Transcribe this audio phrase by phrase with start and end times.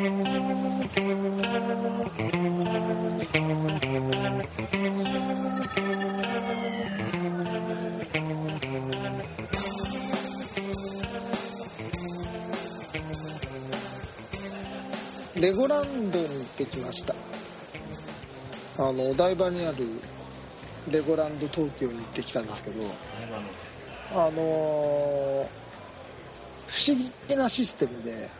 [0.00, 0.06] レ
[15.52, 17.14] ゴランドに行ってきました。
[18.78, 19.76] あのお台場にある
[20.90, 22.86] レゴランド東京に行ってきたんですけど
[24.12, 25.46] あのー
[26.70, 26.96] 不思
[27.28, 28.30] 議なシステムで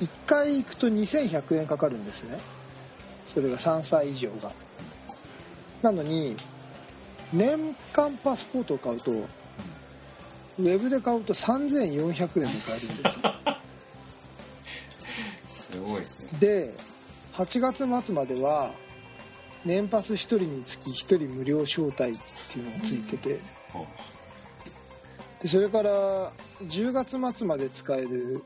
[0.00, 2.38] 1回行くと2100円かかるんですね。
[3.26, 4.52] それが3歳以上が。
[5.82, 6.36] なのに
[7.32, 13.34] 年間パスポートを買うとウェブで買うと3400円で買えるんですよ。
[15.48, 16.38] すごいですね。
[16.40, 16.74] で
[17.34, 18.72] 8月末までは
[19.64, 22.14] 年パス1人につき1人無料招待っ
[22.48, 23.40] ていうのがついてて。
[23.72, 23.86] ほ
[25.40, 26.32] でそれから
[26.62, 28.42] 10月末まで使える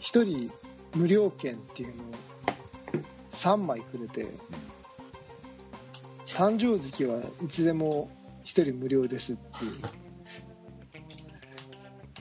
[0.00, 0.52] 1人
[0.94, 2.06] 無料券っていうのを
[3.30, 4.26] 3枚くれて
[6.26, 8.10] 誕生月はいつでも
[8.44, 9.72] 1人無料ですっていう。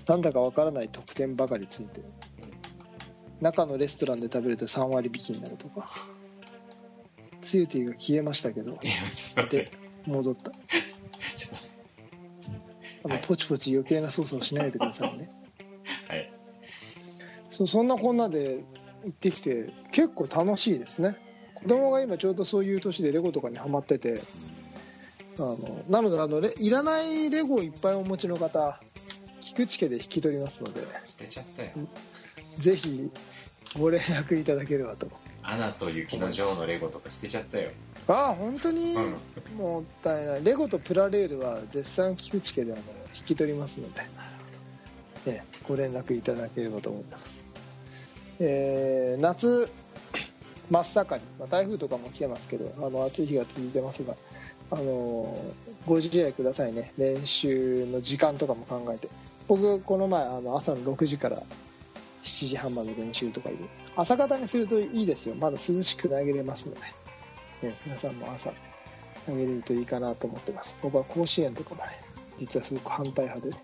[0.08, 2.02] なんだかわからない特典ばかりついて
[3.42, 5.88] 中のレストランで食べると3割引きになるとか。
[7.42, 8.78] ツユティが消えましたけど
[9.50, 9.72] で
[10.06, 10.52] 戻った。
[13.06, 15.32] あのはいポチポチ余計な操作をしないでくださいね
[17.60, 18.64] そそんなこんなで
[19.04, 21.18] 行ってきて結構楽しいですね。
[21.56, 24.22] 子供が今ちょうどそういう年でレゴとかにハマってて
[25.38, 28.80] あのなのであのレいらないレゴをいっぱいお持ちの方
[29.42, 31.72] 菊池家で引き取りますので捨てちゃったよ。
[32.56, 33.12] ぜひ
[33.78, 35.10] ご連絡いただければと。
[35.44, 37.72] アナと雪の女王のレゴとか捨てちゃったよ。
[38.08, 38.96] ああ本当に？
[38.96, 39.00] う
[39.56, 39.58] ん。
[39.58, 40.44] もったいない。
[40.46, 42.82] レゴとプラレールは絶賛菊池家であの
[43.14, 44.02] 引き取りますので
[45.28, 47.39] ええご連絡いただければと思ってます、
[48.40, 49.70] えー夏
[50.70, 54.16] 真っ盛り、まあ、台風とかも来てますけどあの暑い日が続いてますが
[54.72, 55.36] あの
[55.86, 56.94] ご自愛くださいね。
[56.98, 59.10] 練習の時間とかも考えて。
[59.48, 61.42] 僕この前あの朝の6時から
[62.22, 63.58] 7時半まで練習とかいう
[63.96, 65.34] 朝方にするといいですよ。
[65.34, 66.82] まだ涼しく投げれますので、
[67.70, 68.54] ね、皆さんも朝
[69.26, 70.78] 投げれるといいかなと思ってます。
[70.84, 71.92] 僕は甲子園とかもね
[72.38, 73.64] 実はすごく反対派でね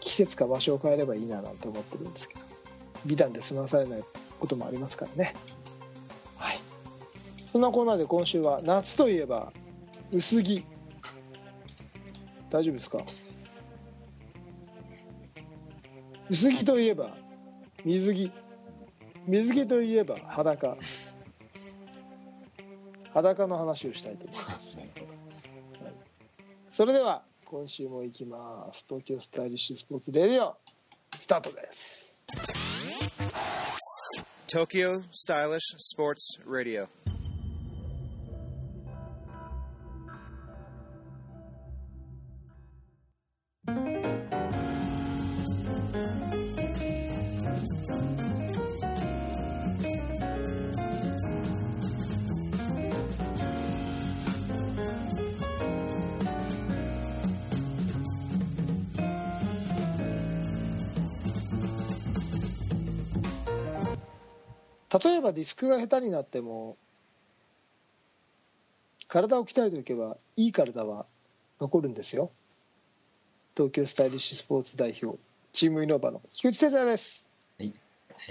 [0.00, 2.57] 季節か場所を変えればいいななんて思ってるんですけど。
[3.06, 4.04] 美談で済まされない
[4.40, 5.34] こともありますからね。
[6.36, 6.58] はい。
[7.50, 9.52] そんなコーナーで今週は夏といえば
[10.12, 10.64] 薄着。
[12.50, 12.98] 大丈夫ですか？
[16.30, 17.16] 薄着といえば
[17.84, 18.32] 水着。
[19.26, 20.76] 水着といえば裸。
[23.14, 24.76] 裸の話をしたいと思います。
[24.76, 25.06] なるほど
[26.70, 28.84] それでは今週も行きます。
[28.88, 30.56] 東京スタイリッシュスポーツレディオ
[31.18, 32.20] スタートです
[34.46, 36.88] Tokyo Stylish Sports Radio.
[65.38, 66.76] ディスクが下手になっても
[69.06, 71.06] 体を鍛えておけばいい体は
[71.60, 72.32] 残るんですよ。
[73.56, 75.16] 東京スタイリッシュスポーツ代表
[75.52, 77.24] チームイノバの菊池哲也です。
[77.56, 77.72] はい、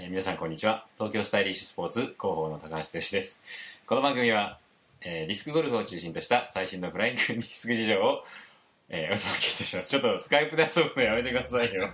[0.00, 0.84] えー皆さんこんにちは。
[0.96, 3.42] 東京スタイリッシュスポーツ広報の高橋剛です。
[3.86, 4.58] この番組は、
[5.00, 8.22] えーディスクゴルフを中心とした最新のフライングディスク事情を、
[8.90, 9.88] えーお届けいたします。
[9.88, 11.90] ちょっとスカイプで遊ぶのやめてくださいよ。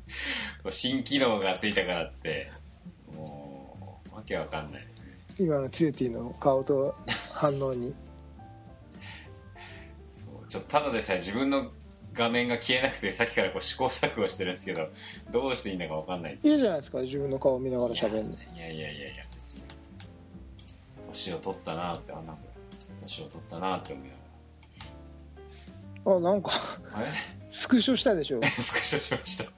[0.68, 2.61] 新機能がついたからって。
[4.22, 5.12] わけわかんないですね。
[5.40, 6.94] 今のツーティの顔と
[7.32, 7.94] 反応に。
[10.10, 11.70] そうちょっとただでさえ自分の
[12.12, 14.88] 画面が消えなくてさっきからこう試行錯誤してるんですけど
[15.30, 19.22] どうしていいんだかわかんないんですいいじゃないですか自分の顔を見ながら喋るのいやいやいやいや
[21.08, 22.26] 年を取ったなってあなん。
[22.26, 22.36] か
[23.00, 24.14] 年を取ったなって思いな
[26.16, 26.50] あなんか
[27.50, 28.40] スクショしたでしょ。
[28.44, 29.48] スクショしまし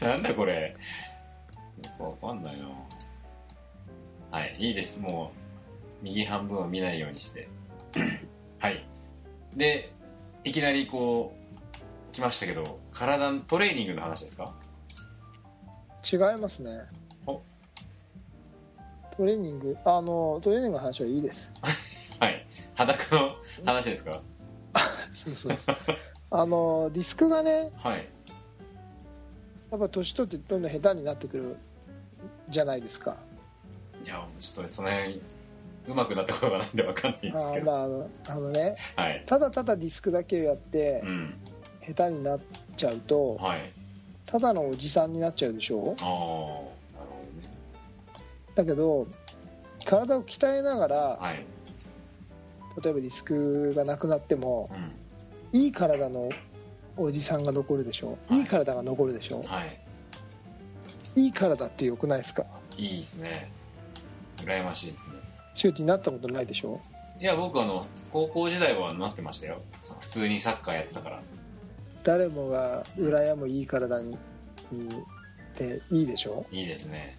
[0.00, 0.06] た。
[0.06, 0.74] なんだこれ。
[0.74, 0.78] よ
[1.90, 2.66] くわかんないな。
[4.30, 5.00] はいいいです。
[5.00, 5.32] も
[6.00, 7.48] う右半分を見ないようにして。
[8.58, 8.84] はい。
[9.54, 9.92] で
[10.44, 11.34] いきなりこ
[12.10, 14.54] う来ましたけど体のトレーニングの話ですか？
[16.10, 16.80] 違いますね。
[17.26, 17.40] お。
[19.16, 19.76] トレーニング？
[19.84, 21.52] あのトレーニングの話はいいです。
[22.18, 22.46] はい。
[22.74, 23.36] 裸の
[23.66, 24.22] 話ですか？
[25.14, 25.58] そうそう。
[26.30, 28.08] あのディスクがねはい。
[29.70, 31.56] やっぱ年取ってどんどん下手になってくる
[32.48, 33.16] じゃないですか。
[34.04, 35.20] いやちょっとその辺
[35.88, 37.66] うまくなったことがないんでわかんないんあですけど。
[37.70, 39.22] ーまああのあのねはい。
[39.26, 41.34] ただただディスクだけやってうん。
[41.86, 42.40] 下手になっ
[42.76, 43.72] ちゃうとはい。
[44.26, 45.94] ただのおじさんになっちゃうでしょ？
[46.00, 46.16] ああなる
[48.12, 48.20] ほ
[48.54, 49.06] だけど
[49.84, 51.44] 体を鍛えながらどねはい。
[52.82, 54.70] 例えばディスクがなくなっても
[55.52, 55.60] うん。
[55.60, 56.30] いい体の
[56.96, 58.18] おじさんが残るでしょ？
[58.28, 58.38] はい。
[58.40, 59.42] いい体が残るでしょ？
[59.42, 59.78] はい
[61.16, 62.44] いい体って良くないですか？
[62.76, 63.50] いいですね。
[64.38, 65.14] 羨ましいですね。
[65.54, 66.80] シューティーになったことないでしょ？
[67.20, 69.60] いや僕あの高校時代はなってましたよ。
[70.00, 71.20] 普通にサッカーやってたから。
[72.02, 74.16] 誰もが羨むいい体に
[74.72, 74.92] にっ
[75.54, 76.46] ていいでしょ？
[76.50, 77.18] いいですね。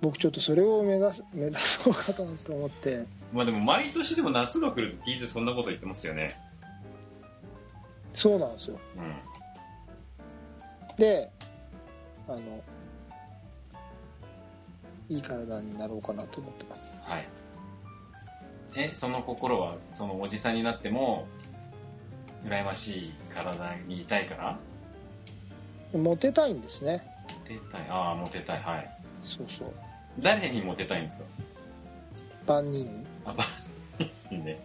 [0.00, 3.04] 僕ちょっとそれを目指す目指そうかと思って。
[3.32, 6.34] まあでも毎年でも夏が来ると聞いてそんなこと言ってますよね。
[8.12, 8.78] そうなんですよ。
[8.96, 9.00] う
[10.94, 10.96] ん。
[10.98, 11.30] で
[12.28, 12.40] あの
[15.08, 16.96] いい体になろうかなと思ってます。
[17.02, 17.24] はい。
[18.74, 21.26] えその心はそのおじさんになっても
[22.44, 24.58] 羨ましい体にいたいから？
[25.98, 27.02] モテたいんですね。
[27.30, 27.86] モテたい。
[27.88, 28.62] ああモテたい。
[28.62, 28.90] はい。
[29.22, 29.72] そうそう。
[30.18, 31.24] 誰にモテたいんですか？
[32.46, 33.06] 万人に。
[33.24, 33.44] あば
[34.30, 34.58] いいね。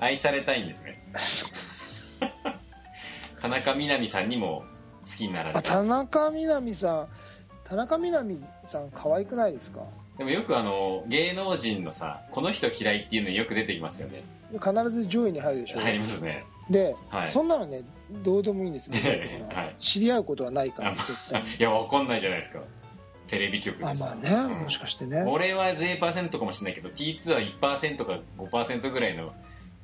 [0.00, 1.02] 愛されたいんですね。
[3.40, 4.64] 田中みな実さんにも
[5.04, 7.08] 好きになられあた田中みな実さん
[7.64, 9.82] 田中みな実さん可愛くないですか？
[10.18, 14.22] でもよくあの芸能人のさこの人嫌いっていうのよく出てきますよね。
[14.52, 15.80] 必ず上位に入るでしょ。
[15.80, 16.44] 入りますね。
[16.70, 17.28] で、はい。
[17.28, 17.82] そんなのね
[18.22, 18.94] どうでもいいんですよ、
[19.52, 19.74] はい。
[19.78, 21.48] 知り合うことはないからあ絶対に。
[21.58, 22.60] いやわかんないじゃないですか。
[23.26, 24.62] テレビ局ですあまあね、うん。
[24.64, 25.22] もしかしてね。
[25.26, 29.32] 俺は0%かもしれないけど T2 は1%か5%ぐらいの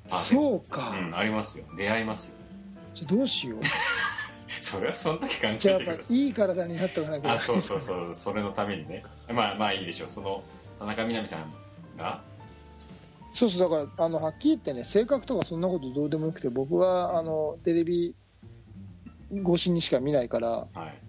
[0.08, 0.42] パーセント。
[0.44, 1.64] そうか、うんありますよ。
[1.76, 2.34] 出会いますよ。
[2.94, 3.60] じゃあどうしよう
[4.60, 5.86] それはその時考えじてください。
[5.86, 9.04] やっぱいい体になっておかなきゃあそうそうそうそれのためにね。
[9.28, 10.10] まあまあいいでしょう。
[10.10, 10.42] その
[10.78, 11.52] 田中みな実さん
[11.96, 12.22] が。
[13.32, 18.16] そうそうだからあのはっきり言ってね性格とかそんなことどうでもよくて僕はあのテレビ
[19.32, 21.00] 越しにしか見ないからはい。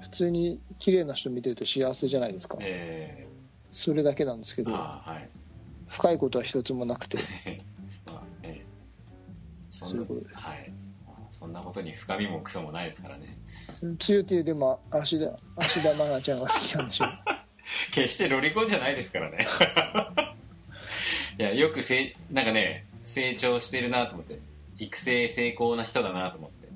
[0.00, 2.58] 普通に綺麗な人見てると幸せじゃないですか。
[2.60, 3.28] え
[3.70, 5.28] それだけなんですけー、どはい。
[5.88, 7.18] 深いことは一つもなくて。
[8.06, 8.66] まあええ。
[9.70, 10.48] そそういうことです。
[10.48, 10.58] はい。
[10.58, 10.71] まあ
[11.42, 13.36] そんなことに深みもクソもないですからね。
[13.98, 17.06] 強いっていうでも芦田芦田愛菜ちゃんが好きなんでしょ
[17.90, 19.38] 決してロリコンじゃないですからね。
[21.38, 24.38] いやよくせいなんかね成長してるなと思って。
[24.78, 26.68] 育成成功な人だなと思って。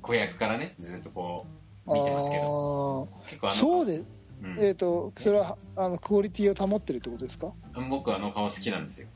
[0.00, 1.46] 子役からねずっとこ
[1.86, 3.08] う見てますけど。
[3.22, 4.00] あ結構あのあそうで
[4.42, 4.58] うん。
[4.58, 7.52] えっ、とそれはあのクオリティを保ってるってことですか？
[7.90, 9.08] 僕あの顔好きなんですよ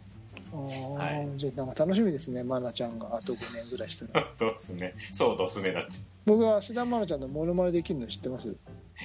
[0.52, 1.38] はい。
[1.38, 3.16] じゃあなんか楽しみですね愛菜ちゃんが。
[3.16, 4.26] あと5年ぐらいしたら。
[4.38, 4.94] どうすね。
[5.12, 5.90] そうどすねだって。
[6.24, 8.54] 僕は芦田愛菜ちゃんのモノマネできるの知ってます？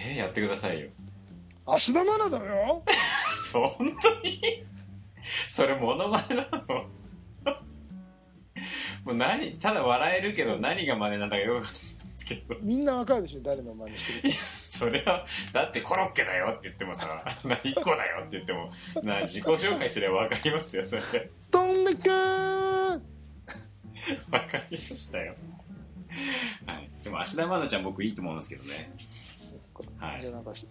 [0.09, 0.88] えー、やってくださいよ。
[1.65, 2.83] 芦田愛菜だよ？
[3.43, 4.41] そ本当に？
[5.47, 6.85] それモノマネなの
[9.03, 11.65] もう何ただ笑えるけど何が真似なんだかよく
[12.21, 12.56] ですけど。
[12.62, 14.38] みんなわかるでしょ誰の真似してるか。
[14.69, 18.71] それはだってコロッケだよって言ってもさな1個だよって言っても
[19.03, 21.01] な自己紹介すれば分かりますよそれ。
[21.50, 23.01] 飛んでくー。
[24.29, 25.35] 分かりましたよ。
[26.66, 26.90] はい。
[27.04, 28.94] でも芦田愛菜ちゃん僕いいと思うんですけどね。
[29.97, 30.21] はい。
[30.21, 30.68] じゃあなんかし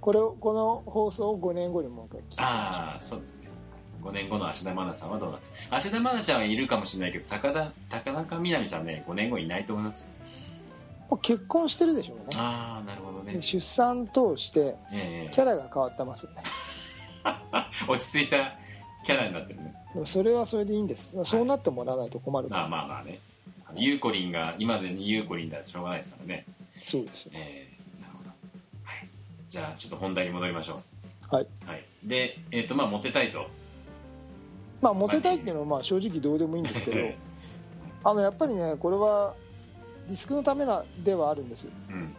[0.00, 2.46] これをこの放送を5年後にもう一回聞きましょう。
[2.46, 3.42] ああそうですね。
[4.02, 10.10] 5年後の芦田愛菜さんはどうなって芦田愛菜ちゃんはいるかもしれないけど高田高中みな実さんね5年後いないと思いますよ
[11.12, 12.24] もう結婚してるでしょうね。
[12.36, 13.34] ああなるほどね。
[13.34, 15.28] で出産通してええ。
[15.30, 16.42] キャラが変わってますよね。
[17.86, 18.54] 落ち着いた
[19.04, 19.74] キャラになってるね。
[19.92, 21.22] でもそれはそれでいいんです。
[21.24, 23.18] そうなってもらわないと困るから、ああまあまあね。
[23.74, 26.46] ゆうこりんが今でにゆうこりんだとしょうがないですからね。
[26.76, 27.32] そうですよ。
[27.34, 28.30] ええなるほど。
[28.84, 29.08] はい。
[29.50, 30.80] じゃあちょっと本題に戻りましょ
[31.28, 31.84] はい、うはい。
[32.02, 33.48] でえっ、とまあモテたいと。
[34.80, 37.14] まあモテたいっていうのはまあ正直どうでもいいんですけど。
[38.04, 39.34] あのやっぱりねこれは
[40.08, 41.68] リスクのためなではあるんです。
[41.90, 42.14] うん。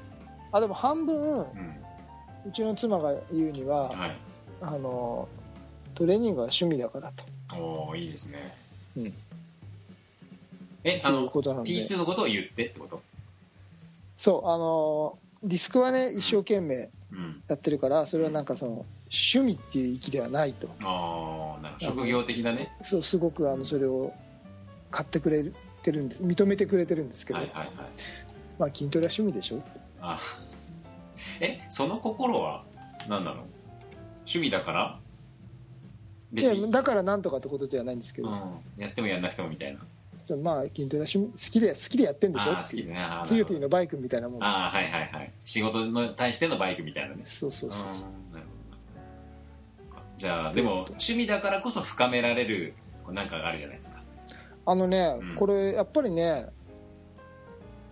[0.51, 1.45] あでも半分うん。
[2.45, 4.17] うちの妻が言うにははい。
[4.61, 5.27] あの
[5.93, 7.23] トレーニングは趣味だからと、
[7.57, 8.55] おおいいですね。
[8.97, 9.13] うん、
[10.83, 11.71] えあのということなんで。
[11.71, 13.01] T2 のことを言ってってこと？
[14.17, 17.43] そうあのディスクはね一生懸命うん。
[17.47, 20.67] やってるからそれはなんかその趣味っていう域ではないと。
[20.83, 22.75] ああ職業的なね。
[22.81, 24.13] そうすごくあのそれを
[24.91, 25.43] 買ってくれ
[25.83, 26.23] てるんです。
[26.23, 27.69] 認めてくれてるんですけど、はいはいはい。
[28.57, 29.61] まあ筋トレは趣味でしょ。
[30.01, 30.17] あ
[31.39, 32.63] えその心は
[33.07, 33.43] 何なの？
[34.19, 34.99] 趣味だから？
[36.35, 39.79] いやだからなんとかってことではないんですけど、うん、やってもやんなくてもみたいな。
[40.23, 42.55] そのまあ筋トレは趣味好きで好きでやってんでしょ？
[42.55, 43.25] 好きだね。
[43.25, 45.31] ツユティのバイクみたいなもんああはいはいはい。
[45.43, 47.21] 仕事に対してのバイクみたいなね。
[47.25, 48.09] そうそうそうそう。
[48.09, 48.45] あーなる
[49.91, 50.01] ほど。
[50.15, 52.73] じゃあでも趣味だからこそ深められる
[53.09, 54.02] なんかがあるじゃないですか
[54.65, 55.35] あのね、うん。
[55.35, 56.47] これやっぱりね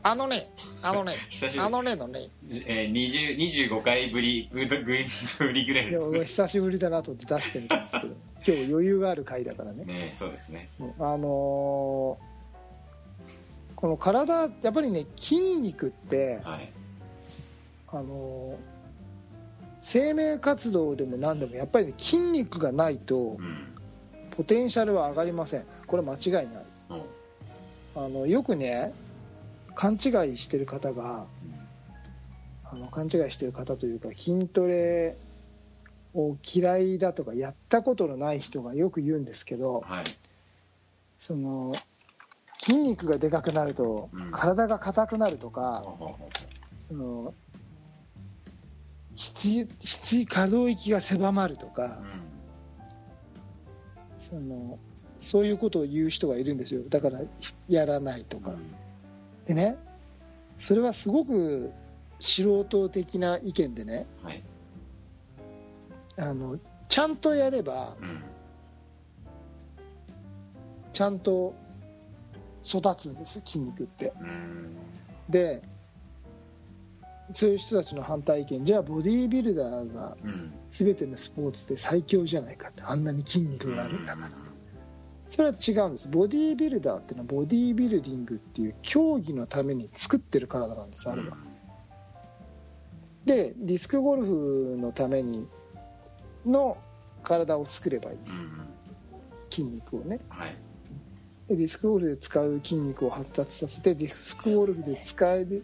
[0.04, 0.52] あのね
[0.82, 1.14] あのね
[1.60, 2.30] あのねのね。
[2.44, 3.38] じえー、20
[3.70, 4.68] 25回ぶりぶり
[5.66, 6.10] ぐらいです。
[6.10, 8.14] ね俺久しぶりだなと思って出してみたんですけど
[8.46, 9.84] 今日余裕がある回だからね。
[9.86, 10.70] ねそうですね。
[10.80, 12.32] うんあのー
[13.76, 16.72] この体やっぱりね筋肉ってはい。
[17.90, 18.72] あのー
[19.84, 23.71] 生命活動でも何でもやっぱりね筋肉がないとうん
[24.32, 25.66] ポテンシャルは上がりません。
[25.88, 26.48] これ間違いない。
[26.90, 27.06] お
[28.06, 28.94] あのよくね
[29.76, 31.26] 勘違いしてる方が
[32.64, 35.18] あの勘違いしてる方というか筋トレ
[36.14, 40.04] を嫌いだとかやったことのない人がよく言うんですけどはい。
[41.20, 41.74] その
[42.60, 44.32] 筋肉がでかくなるとうん。
[44.32, 46.30] 体が硬くなるとか、ほうほうほう
[46.78, 47.34] その
[49.16, 52.00] 必可動域が狭まるとか、
[54.22, 54.78] その
[55.20, 56.84] そういうことを言う人がいるんですよ。
[56.88, 57.22] だから
[57.68, 58.76] やらないとか、うん。
[59.46, 59.78] でね
[60.58, 61.72] それはすごく
[62.20, 64.44] 素人的な意見でねはい。
[66.18, 68.24] あのちゃんとやればうん。
[70.94, 71.56] ちゃんと
[72.64, 74.14] 育つんです筋肉って。
[74.22, 74.76] うん。
[75.30, 75.64] で
[77.34, 80.54] そういう人たちの反対意見じゃあボディービルダーがうん。
[80.70, 84.30] 全てのスポーツで最強じゃないかってあんなに筋肉があるんだから。
[85.28, 86.08] それは違うんです。
[86.08, 91.38] ボディービルダーっていうのはボディービルディングっていう競技のために作ってる体なんですあれは。
[93.26, 95.48] でディスクゴルフのために
[96.46, 96.78] の
[97.24, 98.18] 体を作ればいい。
[99.50, 100.20] 筋肉をね。
[100.30, 100.56] はい。
[101.50, 105.64] でディスクゴルフで使う筋肉を発達させてディスクゴルフで使える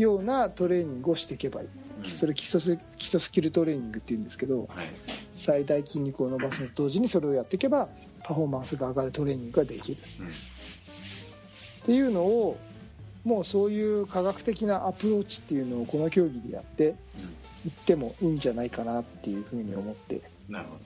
[0.00, 1.68] ようなトレーニングをしていけばいい、
[2.00, 2.04] うん。
[2.04, 4.68] それ基礎ス基礎スキルトレーニングっていうんですけどはい。
[5.34, 7.88] 最大筋肉を伸ばすのと同時にそれをやっていけば
[8.24, 9.98] パフォーマンスが上がるトレーニングができる。
[10.20, 10.26] うん
[11.80, 12.58] っていうのを
[13.24, 16.94] もうそういう科学的なアプローチっていうのをこの競技でやって
[17.64, 20.20] いってもいいんじゃないかなっていうふうに思って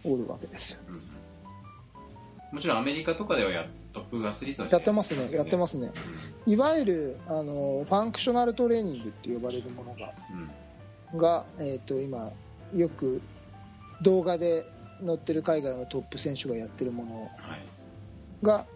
[0.04, 0.78] おるわけですよ。
[0.88, 1.00] うん
[2.52, 5.92] もちろんアメリカとかではやトップアスリートやってますねやってますね。
[6.46, 10.40] いわゆるあのファンクショナルトレーニングって呼ばれるものがうん。
[10.40, 10.50] うん
[11.16, 12.32] が、えー、と今
[12.74, 13.22] よく
[14.02, 14.64] 動画で
[15.04, 17.64] 載ってる海外のトップ選手がやってるものはい。
[18.42, 18.66] が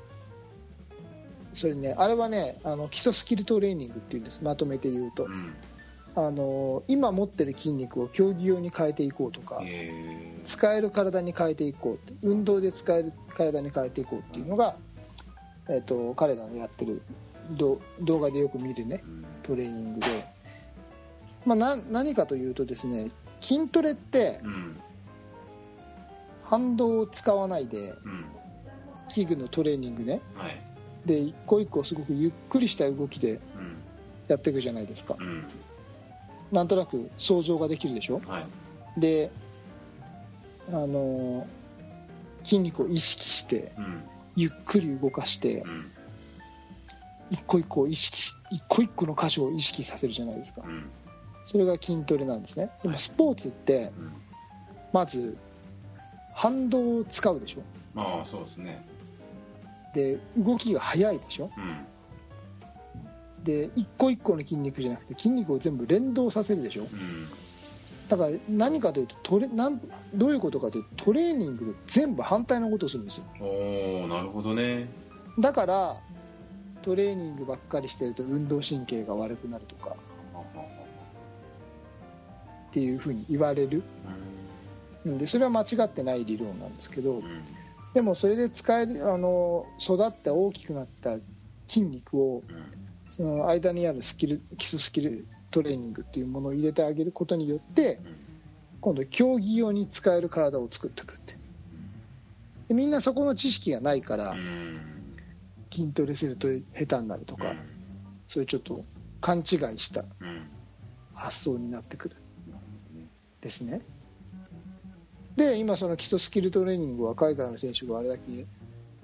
[1.52, 4.42] それねあれはねあの基礎スキルトレーニングっていうんです。
[4.42, 5.25] まとめて言うと。
[5.25, 5.54] うん。
[6.16, 14.76] あの今持ってる筋肉を競技用に変えていこうとかえ使える体に変えていこう運動で使える体に変えていこうっていうのが、
[15.68, 17.02] えー、と彼らのやってる
[17.50, 19.02] ど動画でよく見るね
[19.42, 20.06] トレーニングで、
[21.46, 23.10] まあ、な何かというとですね
[23.40, 24.76] 筋トレってうん。
[26.44, 28.25] 反動を使わないでうん。
[29.08, 30.20] 器具のトレーニングね。
[30.34, 30.60] はい。
[31.06, 33.40] で一個一個すごくゆっくりした動きでうん。
[34.28, 35.16] やっていくじゃないですか。
[35.18, 35.44] うん。
[36.52, 38.20] なんとなく想像ができるでしょ？
[38.26, 38.46] は
[38.96, 39.00] い。
[39.00, 39.30] で
[40.68, 41.46] あの
[42.42, 44.02] 筋肉を意識してうん
[44.38, 45.90] ゆっくり動かしてうん
[47.30, 50.62] 一個一個を意識し一個一個の箇所を意識させるじゃないですか。
[50.64, 50.88] うん。
[51.45, 52.71] それが筋トレなんですね。
[52.83, 54.12] でもスポーツってうん。
[54.92, 55.37] まず
[56.33, 57.61] 反動を使うでしょ。
[57.95, 58.83] まあそうですね。
[59.95, 61.50] で動きが速いでしょ。
[63.38, 63.45] うん。
[63.45, 66.83] で一個一個の筋肉じゃなくて筋肉を全部連動させるでしょ。
[66.83, 67.28] うん
[68.08, 69.80] だから何かというとトレなん
[70.14, 73.24] どういうことかというとトレーニングで全部反対のことをするんですよ。
[73.40, 74.88] おおなるほどね。
[75.38, 75.96] だから
[76.82, 79.94] トレーニングばっかりしてると運動神経が悪くなるとか
[82.68, 83.82] っていうふうに言われる。
[85.08, 85.18] ん。
[85.18, 87.22] でそれは間違ってない理論なんですけどうん。
[87.92, 91.16] でもそれで使えるあの育って大きくなった
[91.66, 92.88] 筋肉をうん。
[93.10, 95.26] その間にあるスキル基礎スキル
[95.58, 97.98] トレーニングっていうものを入れてあげることによって
[98.80, 101.36] 今度競技用に使える体を作ってくるって。
[102.68, 104.80] でみんなそこの知識がないからうん。
[105.70, 107.54] 筋トレすると下手になるとか
[108.26, 108.84] そういうちょっと
[109.20, 109.44] 勘違い
[109.78, 110.04] した
[111.14, 112.16] 発想になってくる。
[113.40, 113.80] ですね。
[115.36, 118.46] で今その基礎スキルトレーニングは海外の選手があれだけい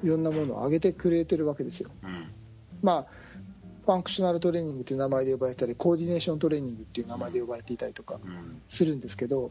[0.03, 1.91] ろんなものを上げてくれてるわけですよ。
[2.03, 2.31] うん。
[2.83, 3.07] まあ
[3.85, 8.63] ファンクショナルトレーニングという名前で呼ばれたりコーディネーショントレーニングっていう名前で呼ばれていたりとかうん。
[8.69, 9.51] するんですけど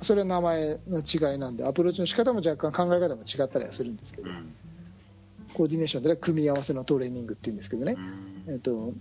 [0.00, 4.54] それは名前の違いなんでアプローチの仕方も若干考え方も違ったりはするんですけどうん。
[5.54, 7.96] コーディネーションで組み合わせのトレーニングっていうんですけどね。
[8.46, 8.54] う、ん。
[8.54, 8.94] えっと、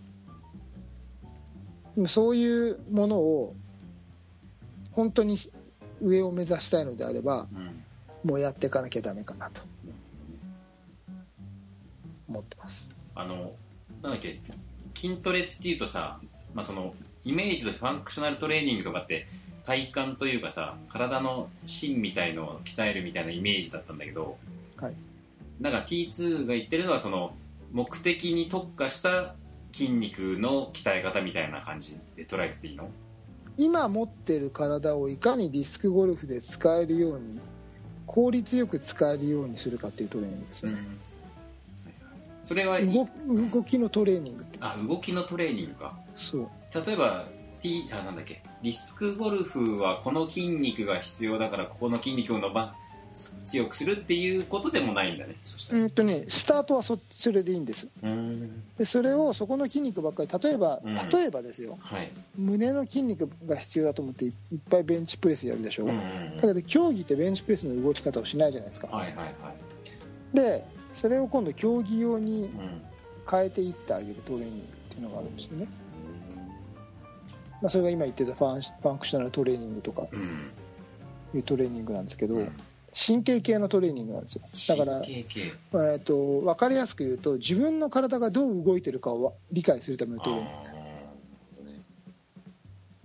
[2.08, 3.56] そういうものを
[4.92, 5.38] 本当に
[6.02, 7.84] 上を目指したいのであればうん。
[8.30, 9.62] もうやっていかなきゃダメかなと
[12.28, 12.92] 思ってます。
[13.16, 13.54] あの
[14.02, 14.40] なんだっけ？
[14.96, 16.20] 筋トレっていうとさ、
[16.54, 16.94] まあ、その
[17.24, 19.28] イメージとしてファンクショナルトレーニングとかって
[19.64, 24.38] 体幹というかさ体の芯みたいのを鍛えるみたいなイメージだったんだけど
[24.78, 24.94] はい。
[25.60, 27.34] なんか T2 が言ってるのはその
[27.72, 29.36] 目的に特化した
[29.72, 32.90] 筋肉の鍛え方みたいな感じで捉えてていいの？
[33.58, 37.40] 今持ってる体をいかにディスクゴルフで使えるように
[38.08, 40.74] 効率よく使えるようにするかっていうトレーニングですね、
[42.44, 43.08] それはい動
[43.52, 45.98] 動きのトレーニングあ動きのトレーニングか。
[46.16, 46.48] そう。
[46.86, 47.26] 例えば
[47.62, 48.42] T あなんだっけ。
[48.62, 52.76] リスクゴルフはこの筋肉が必要だからここの筋肉を伸ば
[53.44, 55.36] 強くするっていうことでもないんだね。
[55.72, 57.90] うんとねスタートはそそれでいいんです。
[58.02, 58.64] うん。
[58.78, 60.96] でそれをそこの筋肉ばっかり例えば、うん。
[60.96, 61.78] 例えばですよ。
[61.82, 62.10] はい。
[62.38, 64.34] 胸の筋肉が必要だと思っていいっ
[64.70, 66.38] ぱいベンチプレスやるでしょ、うんうん。
[66.38, 70.36] だけど競技ってベンチプレスの動き方をしないじゃないですか、はいはいはい。
[70.36, 72.82] でそれを今度競技用にうん。
[73.30, 75.68] 変えていってあげるトレーニングっていうのがあるんですよね、
[77.62, 80.52] まあ、それが今言ってたファンファンクショナルトレーニングとかうん。
[81.36, 82.52] いうトレーニングなんですけど、うん。
[82.94, 84.76] 神経系のトレーニングなんですよ。
[84.76, 90.54] だから、えー、と分かりやすく言うと自分の体がどう動いてるかを理解するためのあトレーニング。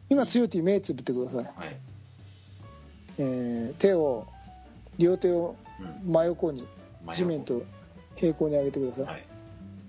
[0.09, 1.76] 今強いて目つぶってください、はい。
[3.19, 4.26] えー手を
[4.99, 5.55] 両手を
[6.05, 6.12] うん。
[6.12, 6.66] 真横に
[7.12, 7.62] 地面と
[8.16, 9.26] 平行に上げてください、はい。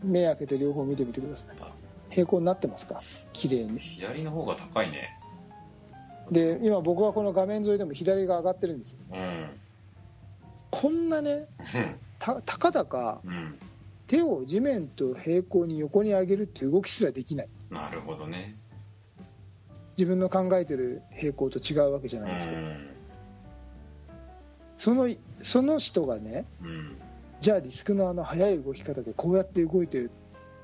[0.03, 1.55] 目開けて両方見てみてください。
[1.59, 1.71] あ。
[2.09, 3.01] 平行になってますか？
[3.33, 3.79] 綺麗に。
[3.79, 5.19] 左の方が高いね。
[6.31, 8.97] で今僕はこの画面沿いでも左が上がってるんですよ。
[9.13, 9.49] うん。
[10.69, 11.47] こんなね
[12.19, 13.57] たたかだかうん。
[14.07, 17.47] 手を地面と平行に横に上げるっていう動きすらできない。
[17.69, 18.55] なるほどね。
[19.97, 22.87] 自分の考えてる平行と違うわけじゃうないですか、ん。
[24.77, 25.09] その
[25.41, 26.95] その人がねうん
[27.39, 30.09] じゃあリスクのあの速い動き方でこうやって動いて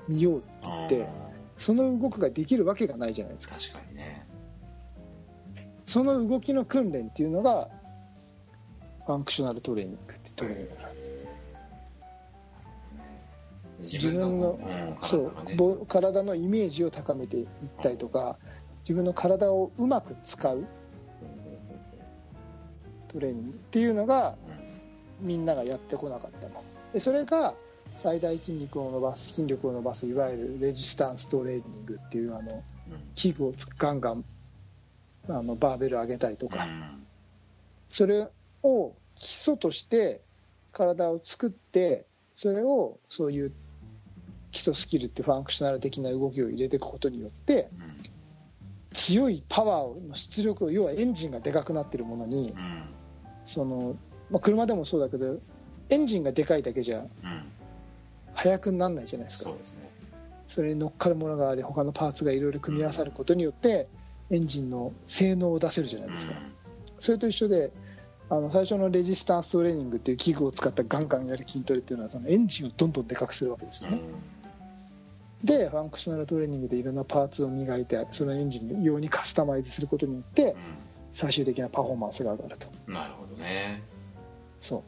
[0.08, 3.54] みようって言ってあその動きができるわけがないじゃないですか。
[3.54, 4.26] ー確かにね。
[5.84, 7.68] その動きの訓練っていうのが
[9.06, 11.12] ファンクショナルトレーニングってトレーニングなんです。
[13.80, 15.18] 自分の自分のうんそ
[15.80, 17.46] う体のイメージを高めていっ
[17.82, 18.38] たりとか
[18.80, 20.64] 自分の体をうまく使う
[23.08, 24.36] トレーニングっていうのが
[25.20, 26.62] みんながやってこなかったの。
[26.92, 27.54] でそれが
[27.96, 32.62] 最大筋肉を伸ばす筋力を伸ばすいわゆるレジスタンストレーニングっていうあのうん
[33.14, 34.24] 器具をつガンガン
[35.28, 37.06] あのバーベル上げたりとか、うん。
[37.88, 38.28] それ
[38.62, 40.22] を基礎として
[40.72, 43.52] 体を作ってそれをそういう
[44.50, 47.96] 基礎スキルってファンクショナル的な動きを入れていくことによってうん。
[48.92, 52.84] 強いパワーの出力を要はエンジンがでかくなってるものにうん。
[53.44, 53.96] その、
[54.34, 55.38] まあ、車でもそうだけど
[55.90, 57.08] エンジンがでかいだけじゃうん。
[58.34, 59.50] 速くならないじゃないですか。
[59.50, 59.88] そうですね。
[60.48, 63.86] それに乗っかるものがあり他のパーツがいろいろ組み合わさることによって
[64.30, 66.34] エンジンの性能を出せるじゃないですか、
[66.98, 67.70] それと一緒で
[68.28, 74.00] あの最初のレジスタンストレーニングっていう器具を使ったガンガンやる筋トレっていうのはそのエンジンをどんどんでかくするわけですよね、
[75.44, 80.56] でファンクショナルトレーニングでいろんなパーツを磨いてそのエンジン用にカスタマイズすることによってう
[81.12, 82.66] 最終的なパフォーマンスが上がると。
[82.90, 83.93] んなるほどね
[84.64, 84.82] そう。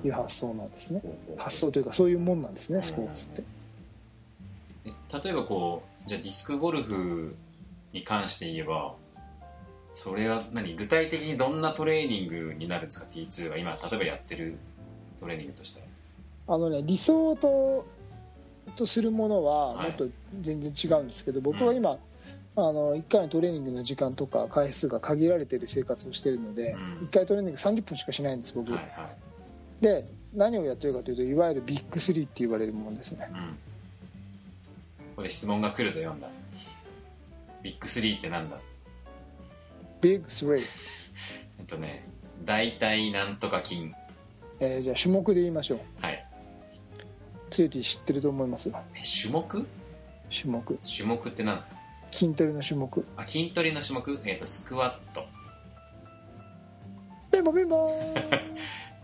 [0.00, 0.06] うん。
[0.06, 1.02] いう発想なんですね。
[1.36, 3.44] 発想というかそういうもんなんですねスポーツって。
[4.84, 4.92] え
[5.22, 7.34] 例えばこうじゃあディスクゴルフ
[7.92, 8.94] に関して言えば
[9.94, 10.74] それは何？
[10.74, 14.56] 具体的にどんなトレーニングになるんですか T2 が今例えばやってる
[15.18, 15.82] トレーニングとして。
[16.46, 17.86] はあのね理想と
[18.74, 19.88] とするものははい。
[19.88, 20.08] もっと
[20.40, 21.98] 全然違うんですけど、僕は今、
[22.58, 27.06] あの1回のトレーニングの時間とか回数が限られている生活をしているので、うん。
[27.08, 29.08] 1回トレーニング30分しかしないんです僕、はいは
[29.80, 29.82] い。
[29.82, 33.28] で何をやってるかというといわゆるビッグ3って言われるものですね。
[33.30, 33.58] うん。
[35.16, 36.28] これ質問が来ると読んだ。
[37.62, 38.56] ビッグ3ってなんだ？
[40.00, 40.56] ビッグ3、
[41.58, 42.06] えっとね
[42.44, 43.92] 大体なんとか筋。
[44.60, 45.78] えーじゃあ種目で言いましょう。
[46.00, 46.26] はい。
[47.50, 48.70] つゆてぃ知ってると思います？
[48.70, 48.72] え
[49.22, 49.66] 種目？
[50.30, 50.78] 種目。
[50.96, 51.80] 種目ってなんですか？
[52.16, 53.04] 筋トレの種目。
[53.16, 54.20] あ筋トレの種目？
[54.24, 55.24] えっ、とスクワット。
[57.30, 58.40] ピンポンピンポーンだ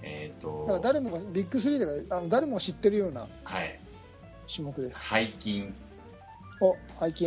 [0.03, 3.79] えっ、からと誰もがビッグ3だからあの誰もが知ってるようなはい。
[4.53, 5.09] 種目です。
[5.11, 5.71] 背筋。
[6.61, 7.25] お背筋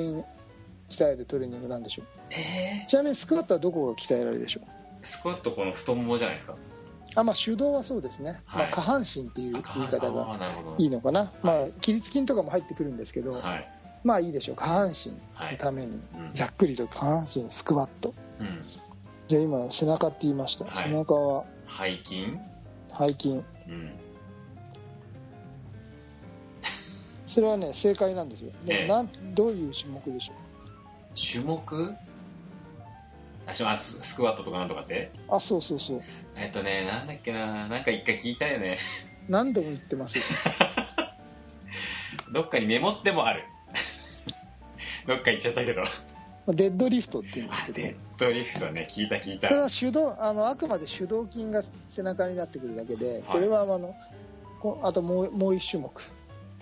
[0.89, 2.06] 鍛えるトレーニングなんでしょう。
[2.32, 5.04] えちなみにスクワットはどこが鍛えられるでしょう？
[5.04, 6.56] ー、スクワットこの太ももじゃないですか？
[7.17, 8.63] あまあ手動はそうですね、はい。
[8.63, 10.38] まあ、下半身っていう言い方が
[10.78, 13.67] いいのかな、まあ起立筋とかも入ってくるんですけど、はい
[14.05, 14.55] まあいいでしょう。
[14.55, 15.53] 下半身はい。
[15.53, 16.33] のために、うん。
[16.33, 18.13] ざっくりと下半身スクワット。
[18.39, 18.63] うん。
[19.27, 20.75] じゃあ今背中って言いました、はい。
[20.75, 21.43] 背中は？
[21.67, 22.37] 背筋？
[22.97, 23.43] 背筋。
[23.67, 23.91] うん。
[27.25, 28.51] それはね正解なんですよ。
[28.63, 30.33] でええもなんどういう種目でしょ
[31.15, 31.95] 種目？
[33.47, 35.11] あススクワットとかなんとかって？
[35.29, 36.01] うあそうそうそう。
[36.35, 37.67] えっとねなんだっけな。
[37.67, 38.77] なんか一回聞いたよね。
[39.27, 40.23] 何度も言ってますよ。
[42.31, 43.43] どっかにメモってもある
[45.07, 45.81] どっか行っちゃったけど。
[45.81, 45.87] ま
[46.51, 47.77] あデッドリフトって言うんですけど。
[47.77, 49.47] デッドリフトね聞いた聞いた。
[49.47, 53.95] それは手動あのあくまで手動筋が背中になってくるだけでそれはあの
[54.59, 55.91] こあともうもう一種目。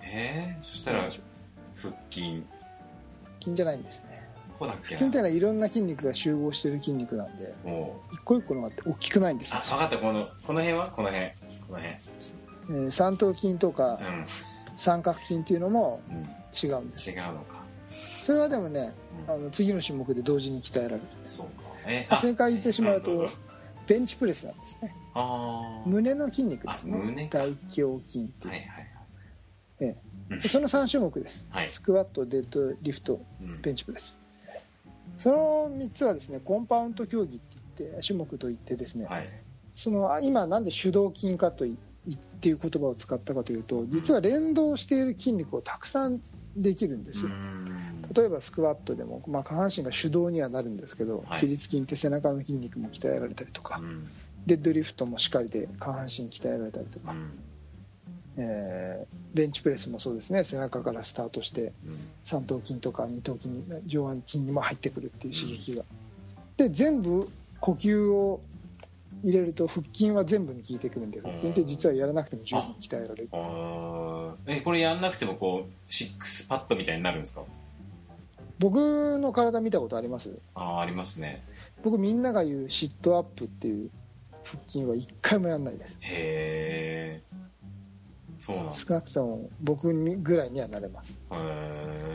[0.01, 2.43] えー、そしたら腹筋。
[3.41, 4.23] 筋じゃないんですね。
[4.47, 7.53] どこだっけ筋ってないうのはいろんな筋肉が集合してる筋肉なんで
[8.13, 9.97] 一個一個のがあって大きくないんですあよ分かった。
[9.97, 10.87] このこの辺は？
[10.89, 11.27] この辺。
[11.27, 11.33] こ
[11.71, 11.87] の辺。
[11.87, 14.25] えー三頭筋とかうん、
[14.77, 16.15] 三角筋っていうのもうん、
[16.69, 17.11] 違うんです。
[17.11, 17.62] 違うのか
[18.23, 18.93] それはでもね
[19.27, 19.33] うん。
[19.33, 21.01] あの次の種目で同時に鍛えられる。
[21.25, 21.63] そうか。
[21.85, 23.27] え正解言ってしまうと
[23.85, 24.95] ベンチプレスなんですね。
[25.13, 27.11] ああ胸の筋肉ですあ胸か。
[27.11, 28.87] ね大胸筋っていう、はいはい
[29.81, 29.97] え
[30.31, 30.35] え。
[30.37, 31.67] でその3種目です、はい。
[31.67, 33.61] スクワットデッドリフトうん。
[33.61, 34.19] ベンチプレス。
[35.17, 39.29] その3つはですねコンパウンド競技って言って種目といってですね、はい。
[39.75, 41.77] そのあ今なんで手動筋かとい
[42.13, 46.19] っていう言葉を使ったかというと実は連動している筋肉をたくさん
[46.57, 47.31] できるんですよ、
[48.15, 51.39] 例えばスクワットでも、まあ、下半身が手動にはなるんですけど、はい。
[51.39, 54.07] 起立筋って背中の筋肉も鍛えられたりとか、うん。
[54.45, 57.31] デッドリフトもしっかりで下半身鍛えられたりとか、うん。
[58.37, 60.43] えーベンチプレスもそうですね。
[60.43, 61.97] 背中からスタートしてうん。
[62.23, 65.83] 三頭筋とか二頭筋に上腕筋にも入ってくるっていう刺激が、
[66.57, 67.27] で全部
[67.59, 68.39] 呼吸を
[69.23, 73.29] 入れると腹筋は全部に効いてくるんで腹筋って実はやらなくても十分鍛えられる。
[74.45, 77.41] えこれやんなくてもこうシックスパッドみたいになるんですか？
[78.59, 80.39] 僕の体見たことあります？
[80.55, 81.43] ああありますね。
[81.83, 83.89] 僕みんなが言うシットアップっていう
[84.43, 85.97] 腹筋は一回もやんないです。
[86.01, 87.21] へえ
[88.37, 88.73] そうなんだ。
[88.73, 91.19] 少なくとも僕ぐらいにはなれます。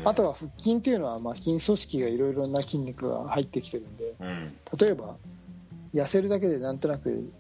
[0.05, 4.57] あとは腹筋っていうのはまあ筋組織がいろいろな筋肉が入ってきてるんでうん。
[4.79, 5.17] 例えば
[5.93, 7.31] 痩せるだけでなんとなく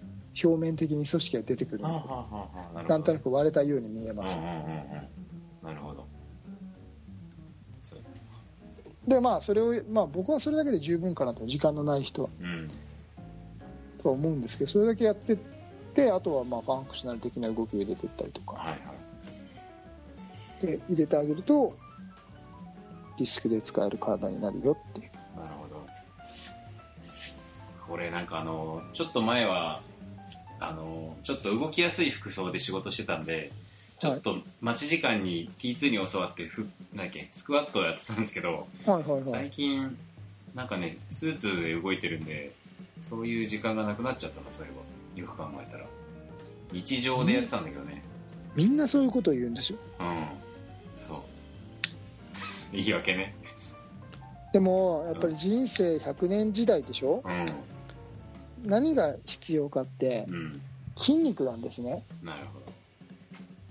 [0.42, 4.38] 表面的に組織が出てくるはあはんでなんとなく割れたように見えます。
[4.38, 5.68] うんうんうんうん。
[5.68, 6.06] なるほど
[9.08, 12.30] でまあそれをまあ僕はそれだけで十分かなと時間のない人は。
[12.40, 12.68] うん。
[13.98, 15.38] とは思うんですけどそれだけやってっ
[15.94, 18.56] てあとはまあファンクショナル的な動きを入れていったりとか。
[18.56, 18.80] はいはい。
[20.60, 21.76] で入れてあげると
[23.16, 25.10] ディスクで使える体になるよっていう。
[25.36, 25.86] なるほど。
[27.88, 29.80] これなんかあのちょっと前は
[30.60, 33.52] あのちょっと動きやすい服装で仕事してたんで
[34.00, 39.24] ちょっと待ち時間に T2 に教わってふなんだっけスクワットをやってたんですけどはいはいはい。
[39.24, 39.96] 最近
[40.54, 42.52] なんかねスーツで動いてるんで
[43.00, 44.76] そういう時間がなくなっちゃったのそれは
[45.16, 45.84] よく考えたら。
[46.70, 48.02] 日常でやってたんだけどね。
[48.54, 50.24] みんなそういうことを言うんですようん。
[50.96, 51.20] そう。
[52.76, 53.34] 言い訳ね。
[54.52, 57.22] でもやっぱり人生100年時代でしょ？
[57.24, 58.68] うん。
[58.68, 60.60] 何が必要かってうん。
[60.96, 62.04] 筋肉なんですね。
[62.22, 62.57] なるほど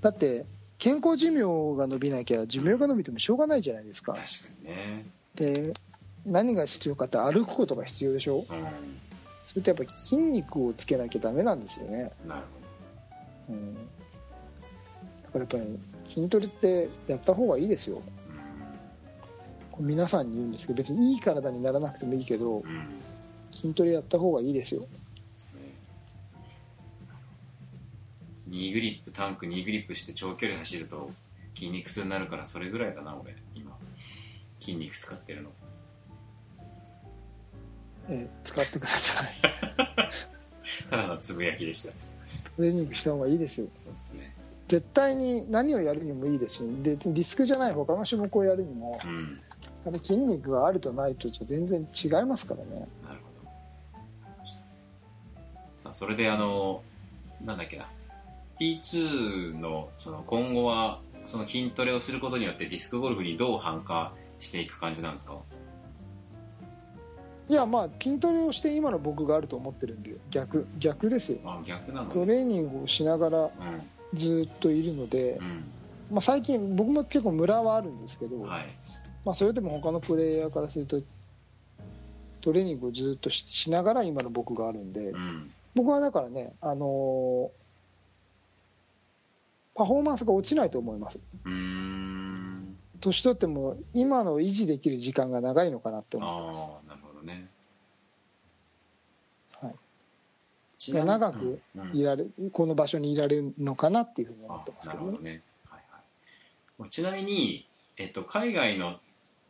[0.02, 0.46] だって
[0.78, 4.14] 健康寿命が伸びなきゃ寿命が伸びてもしょうがないじゃないですか。
[4.14, 4.28] 確か
[4.62, 5.06] にね。
[5.36, 5.74] で
[6.26, 8.40] 何が必要かって歩くことが必要でしょ？
[8.40, 8.46] うん。
[9.44, 12.42] それってやっぱ筋肉をつけなきゃダメなんですよね、なる
[13.50, 13.80] うん、だ
[15.32, 17.96] からやっぱり筋トレってやった方がいいですよ。
[17.96, 18.08] ほど
[19.72, 22.88] これ皆さんに言うんですけど別にいい体にならなくてもいいけどうん、うん、
[23.54, 24.86] 筋トレやった方がいいですよ
[28.50, 31.12] 2グリップタンク2グリップして長距離走ると
[31.56, 33.36] 筋肉痛になるからそれぐらいだな俺。
[33.56, 33.76] 今。
[34.60, 35.50] 筋肉使ってるの。
[38.10, 39.28] え、使ってください。
[40.90, 41.94] ただのつぶやきでした。
[42.56, 43.68] トレーニングした方がいいですよ。
[43.72, 44.34] そうですね。
[44.68, 49.40] 絶対に何をやるにもいいですし別にスクじゃない他の種目をやるにも、うん、
[49.86, 52.88] あの筋肉があるとないと全然違いますからね。
[53.06, 53.46] なるほ
[53.96, 54.02] ど。
[55.78, 56.84] さあそれであの
[57.44, 57.90] なんだっけな。
[58.60, 65.38] T2 のその今後はその筋トレをすることによってディスクゴルフにどう反化していく感じなんですか？
[67.50, 71.40] いやまあ筋トレをして今の僕があると思ってるんで逆逆ですよ。
[71.46, 72.10] あ逆なの？
[72.10, 73.52] トレーニングをしながら
[74.14, 75.40] ずっといるので、
[76.10, 78.66] うまあ、最近僕も結構ムラはあるんですけど、んはい。
[79.26, 81.02] まあ、それでも他のプレイヤーからすると
[82.40, 85.52] トレーニングをずっとししながら今の僕があるんでうん。
[85.76, 87.50] 僕はだからね、あのー
[89.78, 91.20] パフォーマンスが落ちないと思います。
[93.00, 97.48] 年取っても今の維持できる時間が長いのかなってあ思ってます、あなるほどね。
[99.62, 99.76] はい、
[100.80, 101.96] ちなみに長くうんうん。
[101.96, 105.12] いられこの場所にいられるのかなっていうふうに思あってますけどね。
[105.12, 105.82] どね、はい
[106.80, 108.98] はい、ちなみに、えっと、海外の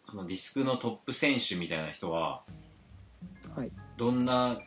[0.04, 2.42] そのディスクのトップ選手みたいな人は、
[3.56, 3.72] はい。
[3.96, 4.60] どんな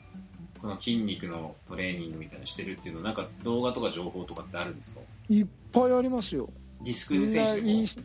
[0.59, 5.01] この筋肉のトレーニングみたいなのしてるっていうのなんか動画とか情報とかってあるんですか？
[5.31, 6.51] いっぱいありますよ。
[6.83, 8.01] ディスクみんな選手インス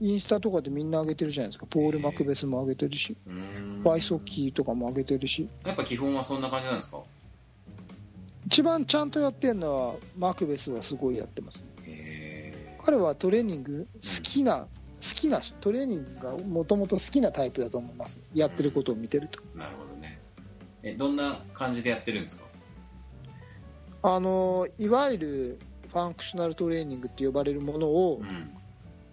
[0.00, 1.66] インスタとかでみんな上げてるじゃないですか。
[1.66, 3.16] ポール・マクベスも上げてるし。
[3.26, 3.82] うーん。
[3.84, 5.48] バイソッキーとかも上げてるし。
[5.64, 7.02] やっぱ基本はそんな感じなんですか？
[8.46, 11.64] 一番ちゃんとやってるのはマクベスはすごいやってます。
[11.86, 14.68] へ彼はトレーニング好きな、好
[15.00, 18.20] きなトレーニングがもともと好きなタイプだと思います。
[18.34, 19.40] やってることを見てると。
[19.54, 20.18] えなるほどね。
[20.82, 22.44] えどんな感じでやってるんですか？
[24.02, 25.58] あのいわゆる
[25.94, 28.50] ファンクショナルトレーニングって呼ばれるものをうん。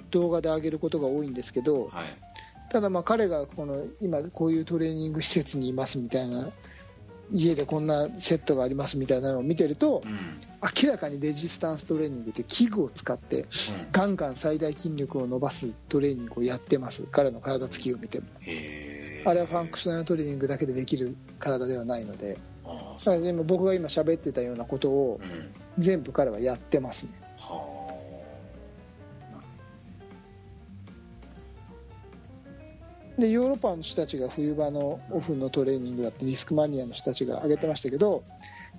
[0.09, 2.05] 動画で上げることが多いんですけどはい。
[2.69, 6.49] ただまあ彼がこの今こういうトレーニング施設にいますみたいな
[7.31, 10.41] 家でこんなセットがありますみたいなのを見てるとうん。
[10.83, 13.47] 明らかにレジスタンストレーニングって器具を使ってうん。
[13.91, 18.25] ガンガン最大筋力を伸ばすトレーニングをやってます彼の体つきを見ても。
[19.23, 22.39] あれはファンクショナルトレーニングだけでできる体ではないので。
[23.23, 27.11] 今僕が今喋ってたようなことをうん全部彼はやってますね。
[27.37, 27.81] は
[33.17, 38.23] でヨーロッパの人たちが冬場のオフのトレーニングだってディスクマニアの人たちが挙げてましたけど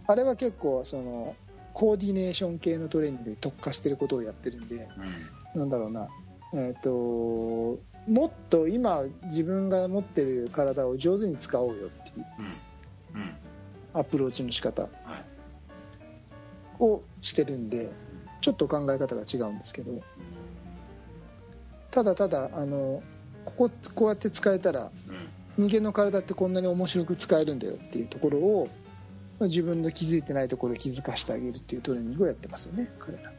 [0.07, 1.37] あれは結構その
[1.75, 4.95] コーディネーション系のトレーニングに特化してることをやってるんであ
[5.55, 5.61] うん。
[5.61, 6.09] なんだろうな。
[6.55, 7.79] えっ、とも
[8.27, 12.27] っと今自分が持ってる体を上手に使おうよっていう
[13.95, 14.83] アプローチの仕方。
[14.83, 15.32] はい
[16.85, 17.91] をしてるんで
[18.41, 20.03] ちょっと考え方が違うんですけど
[21.91, 23.03] ただただあの
[23.45, 25.33] こここうやって使えたらうん。
[25.59, 28.69] 人間の体ってこんなに面白く使えるんだよっていうところを
[29.39, 33.33] まあ自分の気づいてないところを気づかせてあげるっていうトレーニングをやってますよね彼ら。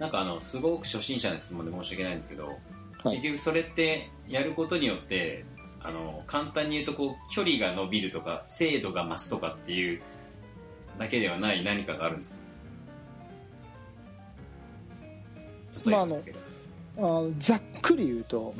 [0.00, 3.16] なんかあのすごく初心者の質問で申し訳ないんですけど、はい。
[3.16, 5.44] 結局それってやることによって
[5.80, 10.02] あの簡単に言うとこう距離が伸びるとか精度が増すとかっていう
[10.98, 12.36] だけではない何かがあるんです
[15.84, 15.90] か？
[15.90, 16.38] 例えばですけど、
[16.98, 18.54] あざっくり言うと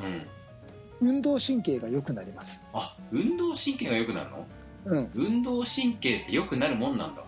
[1.01, 2.61] うん、運動神経が良くなります。
[2.73, 4.47] あ運動神経が良くなるの？
[4.85, 5.11] うん。
[5.15, 7.23] 運動神経って良くなるもんなんだ。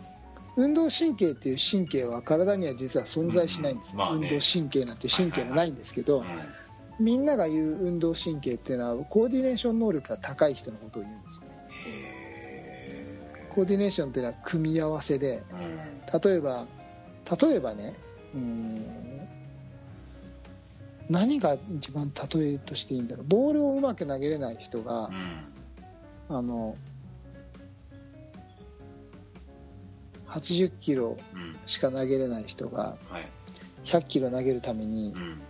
[0.55, 4.05] 運動神経っていう神経は体には実は存在しないんですよ、うん。
[4.05, 4.27] まあね。
[4.31, 6.25] 運動神経なんて神経はないんですけど、うん
[6.99, 11.53] みんなが言う運動神経っていうのはコーディネーション能力が高い人のことを言うんですよね。
[11.53, 11.56] へ
[13.57, 15.41] コーディネーションっていうのは組み合わせで
[16.23, 16.67] 例えば
[17.41, 17.95] 例えばね
[18.35, 19.27] うーん
[21.09, 23.25] 何が一番例えとしていいんだろう。
[23.27, 25.09] ボールをうまく投げれない人が
[26.29, 26.35] うん。
[26.37, 26.75] あの
[30.27, 31.55] 80キロうん。
[31.65, 33.27] しか投げれない人がはい。
[33.85, 35.41] 100キロ投げるためにうん。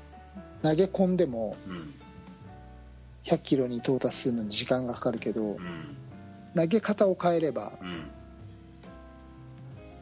[0.62, 1.94] 投げ込んでもうん。
[3.26, 5.98] 100キロに到達するのに時間がかかるけどうん
[6.56, 8.12] 投げ方を変えればうん。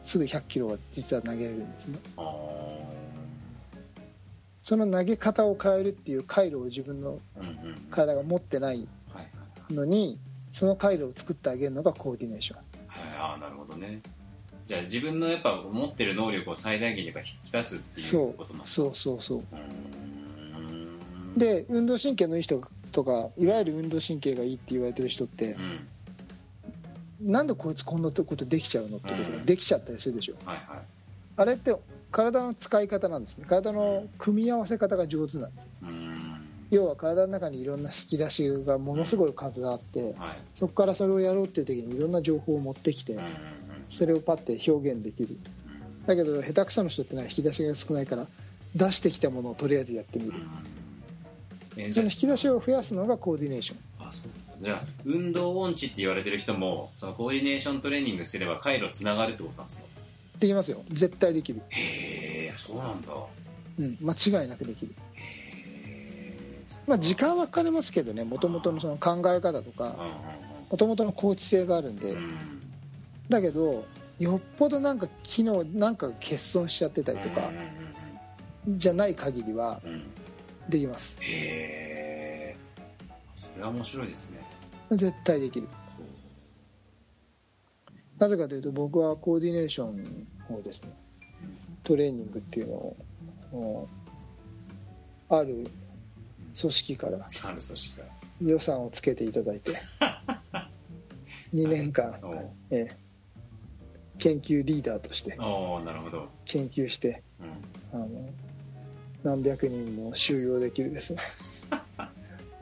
[0.06, 1.98] すぐ100キロは実は投げれるんですね。
[4.62, 7.18] その投げ方を変えるっていう回路を自分の
[7.90, 8.86] 体が持ってない
[9.68, 10.18] のに
[10.52, 12.58] その回路を作ってあげるのがコーディネーション。
[12.58, 12.66] はい、
[13.18, 14.00] ああなるほどね。
[14.64, 19.38] じゃあ自分のやっぱ持ってる能力を最大限に引き出すっていそううことなんですそうそうそう。
[19.38, 21.38] うーん。
[21.38, 25.88] で運動神経のいい人とかいわゆる運動神経がいいって言われてる人ってうん
[27.20, 29.46] なんでこいつこんなことできちゃうのってことがうん。
[29.46, 30.34] できちゃったりするでしょ。
[30.44, 30.78] はいはい。
[31.38, 31.74] あれって
[32.10, 33.44] 体の使い方なんですね。
[33.46, 35.68] 体の組み合わせ方が上手なんです
[36.70, 40.38] 要は体の中にいろんな引き出しがものすごい数があってはい。
[40.54, 43.18] そこからそれをやろうっていう時にいろんな情報を持ってきて
[43.88, 45.30] それをパッて表現できる。
[45.30, 45.66] うん
[46.06, 48.26] だけど下手くその人ってのは引き出しが少ないから
[48.76, 51.92] 出してきたものをとりあえずやってみる。
[51.92, 53.78] その引き出しを増やすのがコーディネーション。
[53.98, 59.86] ああそうじゃあ運動音痴って言われてる人もそのコーディネーショントレーニングすれば回路つながるってことなんですか？
[60.38, 60.82] できますよ。
[60.88, 61.62] 絶対できる。
[61.68, 63.12] へえそうなんだ。
[63.78, 64.94] うん間違いなくできる。
[66.86, 69.94] まあ時間はかかりますけどねもともとのその考え方とか。
[70.70, 72.12] もともとの高知性があるんで。
[72.12, 72.34] うん。
[73.28, 73.86] だけど
[74.18, 77.50] よっぽどなんか機能なんか欠損しちゃってたりとか
[78.66, 79.80] うんじゃない限りは
[80.68, 81.18] できます。
[81.20, 82.56] へえ。
[83.36, 84.40] それは面白いですね
[84.90, 85.68] 絶対できる。
[88.18, 90.90] なぜかというと僕はコーディネーションをですね
[91.84, 92.74] トレーニングっていうの
[93.58, 93.88] を
[95.28, 95.68] ある
[96.58, 98.16] 組織からある組織から。
[98.42, 99.72] 予算をつけていただいて
[101.54, 102.18] 2年間、
[102.70, 103.06] ええ
[104.18, 107.22] 研究リーダーとしておーなるほど、研究して
[107.92, 108.08] うん、あの
[109.22, 111.20] 何百人も収容できるですね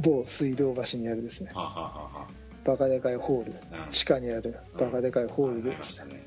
[0.04, 1.50] 某水道橋にあるですね。
[1.54, 2.26] はあ、はあは
[2.64, 3.52] バカでかいホール。
[3.52, 3.88] うん。
[3.90, 6.20] 地下にあるバカでかいホールあ、で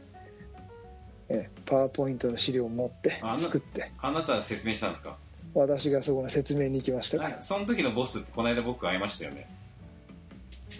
[1.30, 3.92] ええパワーポイントの資料を持って作って。
[4.00, 5.18] あなた説明したんですか？
[5.54, 7.18] 私がそこの説明に行きました。
[7.18, 9.50] からあその時のボスこの間僕会いましたよね。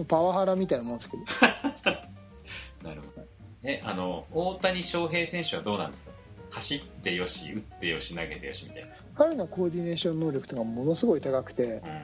[0.08, 1.24] パワハラみたいなもんですけど。
[2.88, 3.26] なるほど。
[3.64, 6.16] えあの大谷翔平選手はどうなんですか？
[6.52, 12.02] 走ってよし打ってよし投げてよしみたいな、彼のコーディネーション能力とかものすごい高くてまあ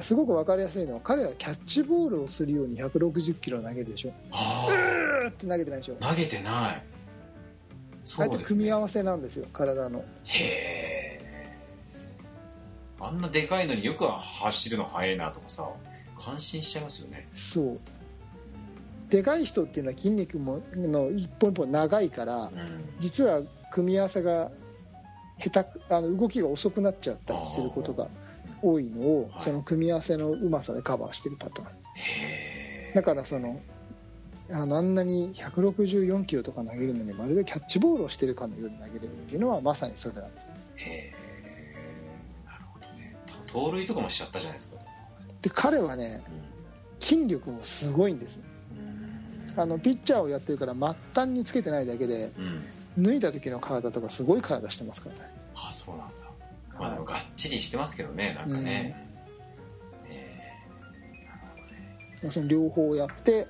[0.00, 4.12] すごく分かりやすいのは彼はキャッチボールをするように160キロ投げるでしょ。
[4.30, 4.68] あ。
[5.24, 5.96] うーって投げてないでしょ。
[6.00, 6.52] あ投げてない。
[6.52, 6.82] あ
[8.04, 10.00] そうですえて組み合ねわせなんですよ体の。
[10.00, 11.02] へえ。
[13.00, 15.68] あんなでかいのによく走るの速いなとかさ
[16.16, 17.26] 感心しちゃいますよね。
[17.32, 17.78] そう。
[19.10, 22.50] でかい人っていうのは筋肉もの一本一本長いからうん。
[23.00, 23.42] 実は
[23.72, 24.52] 組み合わせが
[25.40, 28.06] 下手くあの動きが遅くなっちゃったりすることが
[28.62, 29.40] 多いのをはい。
[29.40, 31.68] その組み合わせのうまさでカバーしてるパターン。
[32.94, 33.60] だからその
[34.50, 40.48] あんなに164キロとか投げるのにまるでキャッチボールをしてるかのように投げれるっていうのはまさにそれなんですよ。
[40.76, 43.16] へえなるほどね。
[43.46, 44.76] 盗塁とかもしちゃったじゃないですか。
[45.40, 46.22] で彼はね
[47.00, 48.40] 筋力もすごいんです
[49.56, 53.04] あのピッチャーをやってるから末端につけてないだけでうん。
[53.04, 55.30] 脱いだ時の体とかすごい体してますからね。
[55.54, 56.14] あそうなんだ
[56.78, 58.96] まあでもがっちりしてますけどねなんかね、
[60.08, 60.46] え。
[62.22, 63.46] まあその両方をやって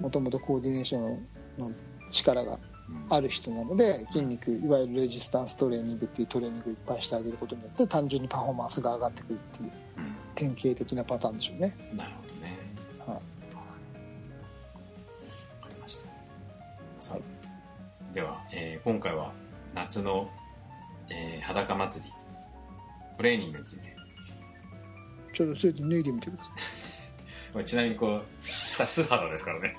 [0.00, 1.26] もともとコーディネーション
[1.58, 1.72] の
[2.10, 9.70] 力がうんある人なので筋肉いわゆるレジスタンストレーニングっていうトレーニングをいっぱいしてあげることによって単純にパフォーマンスが上がってくるっていう
[10.34, 12.58] 典型的なパターンでしょうね、うんなるほどね。
[13.06, 13.08] はい。
[13.08, 13.14] わ
[15.62, 16.08] かりました。
[16.98, 19.32] さあでは、えー今回は
[19.74, 20.28] 夏の、
[21.10, 22.12] えー裸祭り。
[23.16, 23.94] トレーニングについて。
[25.32, 26.54] ちょっとそれで脱いでみてください。
[27.52, 29.74] これちなみにこう下素肌ですからね。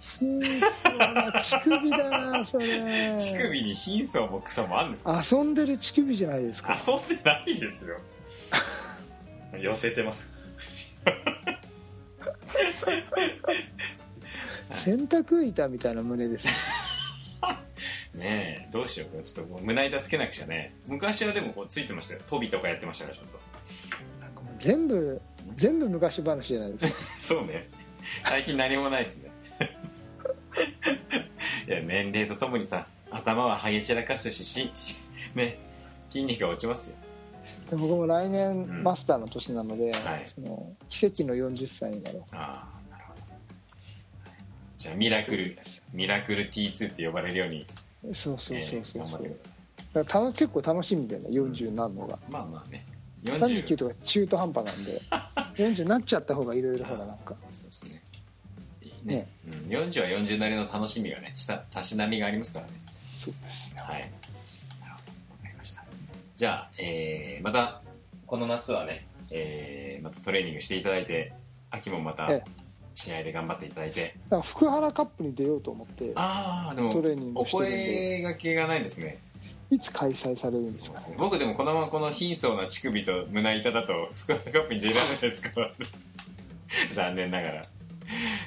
[0.00, 3.14] 貧相な乳首だなそれ。
[3.18, 5.22] 乳首に貧相も草もあるんですか？
[5.30, 6.76] 遊んでる乳首じゃないですか。
[6.76, 7.98] 遊んでないですよ。
[9.60, 10.32] 寄せてます。
[14.72, 16.52] 洗濯板みたいな胸ですね
[18.16, 20.74] ねえどうしようかちょっともう胸板つけなくちゃね。
[20.86, 22.20] 昔はでもこうついてましたよ。
[22.26, 23.38] 飛びとかやってましたからちょっと。
[24.20, 25.20] なんかもう全部
[25.54, 26.92] 全部昔話じゃないですか。
[27.20, 27.68] そうね。
[28.24, 29.30] 最近何もないですね。
[31.68, 35.00] いや年齢とともにさ頭はハゲ散らかすししし
[35.34, 35.58] ね
[36.08, 36.96] 筋肉が落ちますよ。
[37.70, 38.32] で僕も来うん。
[38.32, 40.22] 年マスターの年なので、はい。
[40.24, 42.22] その奇跡の40歳になろう。
[42.32, 43.20] ああなるほど。
[44.78, 45.58] じゃあミラクル
[45.92, 47.66] ミラクル T2 って呼ばれるように
[48.12, 49.56] そうそうそうそうえー
[49.96, 52.84] だからた結構楽しみだよね40になるのが、まあまあね。
[53.24, 55.00] 39 40とか中途半端なんで。
[55.56, 57.34] 40になっちゃった方がいろいろほらなんか。
[57.52, 58.02] そうですね。
[58.82, 59.26] いいね。
[59.46, 62.72] うん、40は40なりの楽しみがねしたたしなみがありますからね。
[63.06, 64.00] そうですはい。
[64.80, 65.12] なるほど。
[65.32, 65.84] わかりました。
[66.36, 67.80] じゃあ、えー、また、
[68.26, 71.32] この夏はね、えー、またトレーニングしていただいて、
[71.70, 72.50] 秋もまたええ、
[72.96, 79.18] 試合で頑張っていただいて、だから福原カップに出ようと思ってああ、でも、トレーニングおしてるんで声がけがないですね。
[79.70, 80.98] いつ開催されるんですか？
[81.00, 85.72] ね僕でもこのままこの貧相な乳首と胸板だと、福原カップに出られないですから。
[86.92, 87.62] 残念ながら。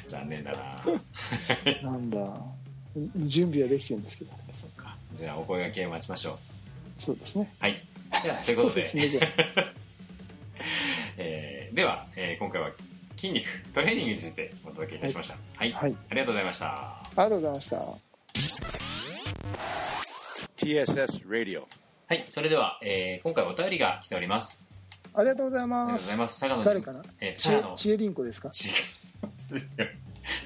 [0.08, 0.84] 残念だな
[1.92, 2.18] なんだ
[3.18, 4.98] 準備はできてるんですけどそっか。
[5.14, 6.38] じゃあ、お声がけを待ちましょう。
[6.98, 7.82] そうですねはい。
[8.24, 8.82] じゃあ、ということで。
[8.82, 9.04] ですね
[11.18, 12.72] えーでは、えー今回は
[13.20, 15.36] 筋肉トレーニングについてお届けいたしました。
[15.58, 15.96] はい、はい。
[16.10, 16.68] ありがとうございました。
[16.68, 17.86] ありがとうございました。
[20.58, 21.64] TSS Radio.
[22.08, 22.26] はい。
[22.30, 24.66] それでは、えー今回お便りが来ております。
[25.14, 26.40] ありがとうございありがとうますございます。
[26.40, 28.50] 佐賀の誰かなえーち佐賀のえちえりんこですか？
[28.50, 28.72] 違い
[29.22, 29.62] ますよ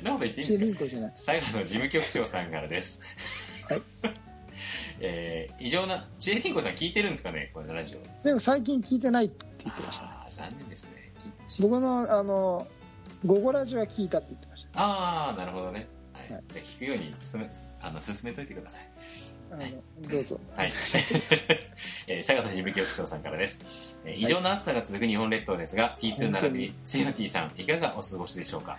[0.03, 0.65] なこと言っていいんですか？
[0.65, 1.11] りんこじゃない。
[1.11, 3.01] 佐賀の事務局長さんからです。
[3.69, 3.81] はい。
[4.99, 7.51] えー異常なちえりんこさん聞いてるんですかね？
[7.53, 8.23] このラジオ。
[8.23, 10.05] でも最近聞いてないって言ってました。
[10.05, 11.02] あー残念ですね
[11.59, 12.67] 僕のあの
[13.25, 16.33] 「午後ラジオ」は聞いたって言ってましああなるほどね、はい。
[16.33, 16.43] はい。
[16.49, 17.49] じゃあ聞くように努め
[17.81, 18.89] あの進めといてください。
[19.49, 20.39] たあのどうぞ。
[20.55, 20.71] はい。
[22.07, 23.63] えー、佐賀事務局長さんからです。
[24.05, 26.73] えー異常な暑さが続く日本列島ですが、T2 並びに。
[26.85, 28.77] つよ T さん、いかがお過ごしでしょうか？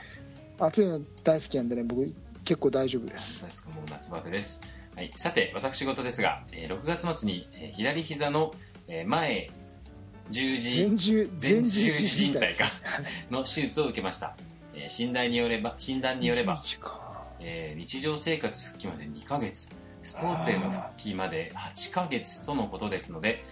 [0.58, 2.12] 暑いの大好きなんでね僕
[2.44, 3.42] 結構大丈夫です。
[3.44, 3.70] ですか。
[3.70, 4.60] もう夏バテです、
[4.94, 8.54] はい、さて私事ですが、えー6月末に、えー左膝の、
[8.88, 9.50] えー前
[10.30, 11.28] 十字前十
[11.64, 12.64] 字靭靭帯か
[13.30, 14.36] の手術を受けました、
[14.74, 16.62] えー診断によれば診断によれば、
[17.40, 19.70] えー日常生活復帰まで2ヶ月。
[20.04, 23.42] スポーツへの復帰まで8ヶ月とのことですので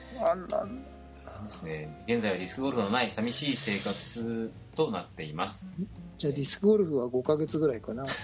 [1.45, 5.71] ですね現在はディスクゴルフのない寂しい生活となっています。
[6.19, 8.05] じゃあディスクゴルフは5ヶ月ぐらいかな。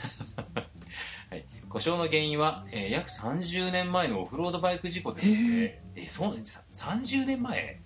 [1.30, 6.09] はい、故障の原因は、えー約30年前のオフロードバイク事故ですね、えー。
[6.09, 7.80] そうさ30年前？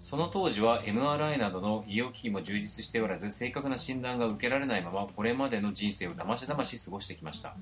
[0.00, 7.54] その当時は MRI などの医療機器も充実しておらず正確な診断が受けられないままこれまでの人生をだましだまし過ごしてきました、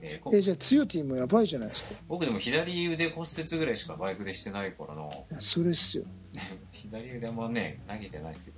[0.00, 2.00] えーこえじゃあつよティもやばいじゃないですか。
[2.08, 6.04] 僕でも左腕骨折ぐらいしかバイクでしてないからなそれっすよ。
[6.72, 8.56] 左腕もね投げてないですけど、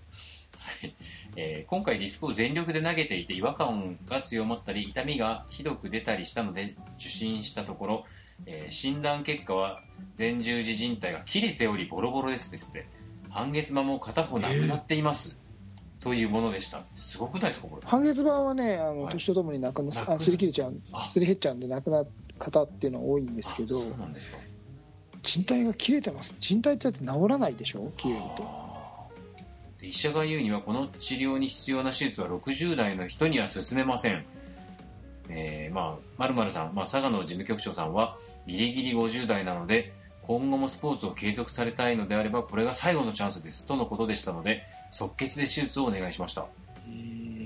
[0.59, 0.95] はい。
[1.37, 8.07] えー今回ディスクを全力で投げていて違和感が強まったり痛みがひどく出たりしたので受診したところ、
[8.47, 9.83] えー診断結果は
[10.17, 12.87] 前十字靭帯が切れておりボロボロですですって
[13.35, 15.43] 半月板も片方なくなっています、
[15.99, 16.83] というものでした。
[16.95, 17.83] すごくないですかこれ。
[17.85, 19.13] 半月板はねあのはい。
[19.13, 21.01] 年とともになくなあすり切れちゃうあ。
[21.01, 22.09] すり減っちゃうんでなくなる
[22.39, 24.39] 方っていうのは多いんですけどあそうなんですか。
[25.23, 26.37] 人体が切れてます。
[26.39, 28.45] 人体って治らないでしょ切れると。
[29.81, 34.25] で医者が言うにはこの治療に必要な手術は60代の人には勧めません。
[35.29, 38.17] えー、まあ、まるさん、まあ、佐賀の事務局長さんは、
[38.47, 39.93] ギリギリ50代なので、
[40.27, 46.47] 今後もスポーツを継続されたいのであれば、これが最後のチャンスです、とのことでしたので、即決で手術をお願いしました。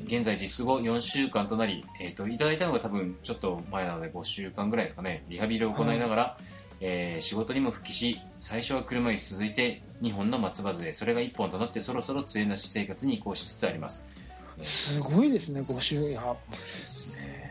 [0.09, 5.23] 現在実後4週間となり、えー、といただいたのが多分ちょっと前なので5週間ぐらいですかね。
[5.29, 6.39] リハビリを行いながら、
[6.81, 14.09] えー仕事にも復帰し最初は車椅子続いて2本の松葉杖それが1本となってそろそろ杖なし生活に移行しつつあります。
[14.63, 16.37] すごいですね5週や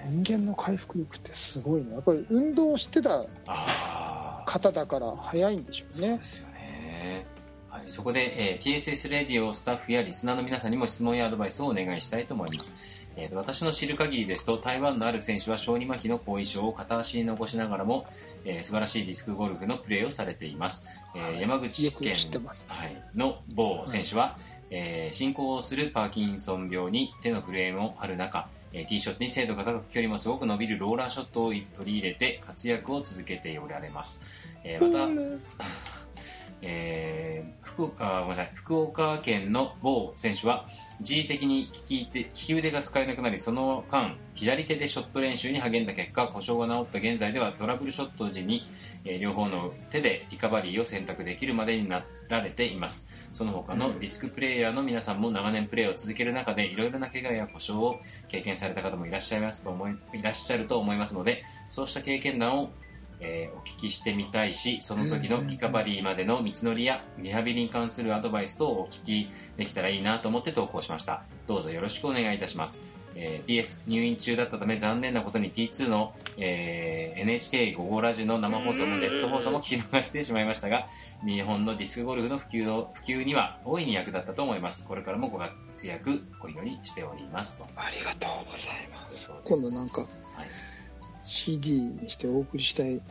[0.10, 1.94] 人間の回復力ってすごいね。
[1.94, 4.17] やっぱり運動をしてたああ
[4.48, 6.18] 方だから早いんでしょうね。
[6.18, 7.26] ですよね、
[7.70, 12.80] はい、そこで、えー TSS レディオスタッフやリスナーの皆さんにも質問やアドバイスをお願いしたいと思います、
[13.18, 18.06] えーと私の知る限りですと台湾のある選手は小児麻痺の後遺症を片足に残しながらも、
[18.46, 24.38] えー素晴らしいディスクゴルフのプレーをされています、えー山口県はい、の某選手は、
[24.70, 34.26] えー進行するパーキンソン病に手の震えもある中、えーティーショットに精度が高く距離もすごく伸びるローラーショットを取り入れて活躍を続けておられます、
[34.64, 35.08] えーまた、
[36.62, 38.52] えー福あごめんなさい。
[38.56, 40.66] 福岡県の某選手は
[41.00, 48.68] 一時的に利き手利き腕が使えなくなりその間左手でショット練習に励んだ結果故障が治った現在ではトラブルショット時に、
[49.06, 62.72] えー両方の手でリカバリーを選択できるまでになられていますその他のディスクプレイヤーの皆さんも長年プレーを続ける中でいろいろな怪我や故障を経験された方もいらっしゃいますと思いいらっしゃると思いますのでそうした経験談を
[63.20, 71.22] えーお聞きしてみたいしその時のリカバリーまでの道のりやリハビリに関するアドバイス等をお聞きできたらいいなと思って投稿しました。
[71.46, 72.84] どうぞよろしくお願いいたします、
[73.20, 80.88] えー PS 入院中だったため残念なことに T2 の、えー NHK 午後ラジの生放送もネット放送も聞き逃してしまいましたが
[81.26, 84.88] 日本のディスクゴルフの普及の普及には大いに役立ったと思います。
[84.88, 87.68] これからもご活躍お祈りしておりますと。
[87.76, 89.32] ありがとうございます。
[89.44, 90.48] 今度なんかはい。
[91.24, 93.02] CD にしてお送りしたいぐらい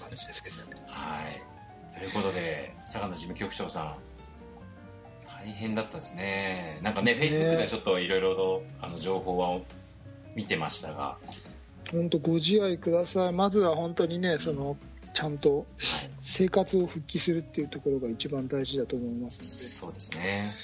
[0.00, 0.62] の感じですけどね。
[0.88, 1.96] はい。
[1.96, 3.96] ということで、佐賀の事務局長さん、
[5.44, 6.78] 大変だったですね。
[6.82, 9.58] なんかね、ね Facebook でちょっといろいろとあの情報は
[10.36, 11.16] 見てましたが、
[11.90, 14.76] 本当ご自愛くださいまずは本当にねその
[15.12, 15.66] ちゃんと
[16.20, 19.44] 生活を復帰するっていうところが一番大事だと思います
[19.78, 20.54] そうですね。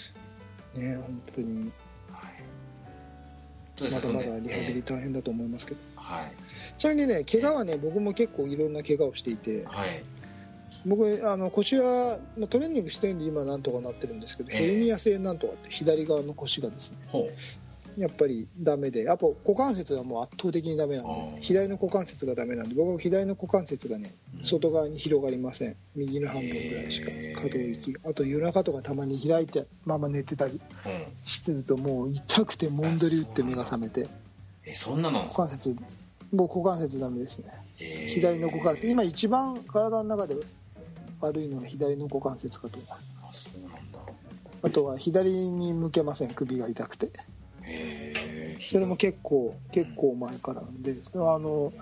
[0.76, 1.72] のでね本当に
[2.12, 3.92] はい。
[3.92, 6.32] まだまだリハビリえ大変だと思いますけど、ーはい。
[6.78, 10.04] ちなみにね怪我はね僕も結構いろんな怪我をしていてはい。
[10.86, 14.58] 僕あの腰はまあトレーニングしてるんで今なんとかなってるんですけど、ええ。
[14.58, 17.28] ヘルニア性なんとかって左側の腰がですねほ
[17.96, 24.44] やっぱりダメでやっぱ股関節がもう圧倒的にダメなんで左の股関節がダメなんで僕は左の股関節がねうん。
[24.44, 25.76] 外側に広がりません。
[25.96, 28.00] 右の半分ぐらいしか可動域が。
[28.10, 30.60] あと夜中とかたまに開いてまま寝てたり。
[31.24, 34.08] してるともう痛くてもんどり打って目が覚めて
[34.64, 35.76] え、そんなの股関節
[36.32, 37.52] 僕股関節ダメですね。
[37.80, 38.08] えー。
[38.08, 38.86] 左の股関節。
[38.86, 40.36] 今一番体の中で
[41.20, 42.78] 悪いのは左の股関節かと。
[42.88, 42.98] あ、
[43.32, 43.98] そうなんだ。
[44.62, 46.34] あとは左に向けません。
[46.34, 47.10] 首が痛くて。
[47.62, 48.18] へー
[48.60, 51.72] それも結構結構前からなんでそれはあの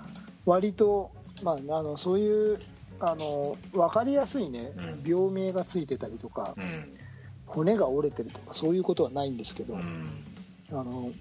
[0.45, 1.11] 割と、
[1.43, 2.59] まあ、あのそういう
[3.01, 5.11] あの分かりやすいねうん。
[5.11, 6.95] 病名がついてたりとかうん。
[7.47, 10.25] 骨が折れてるとかそういうことはないんですけど、うん。
[10.73, 11.13] あの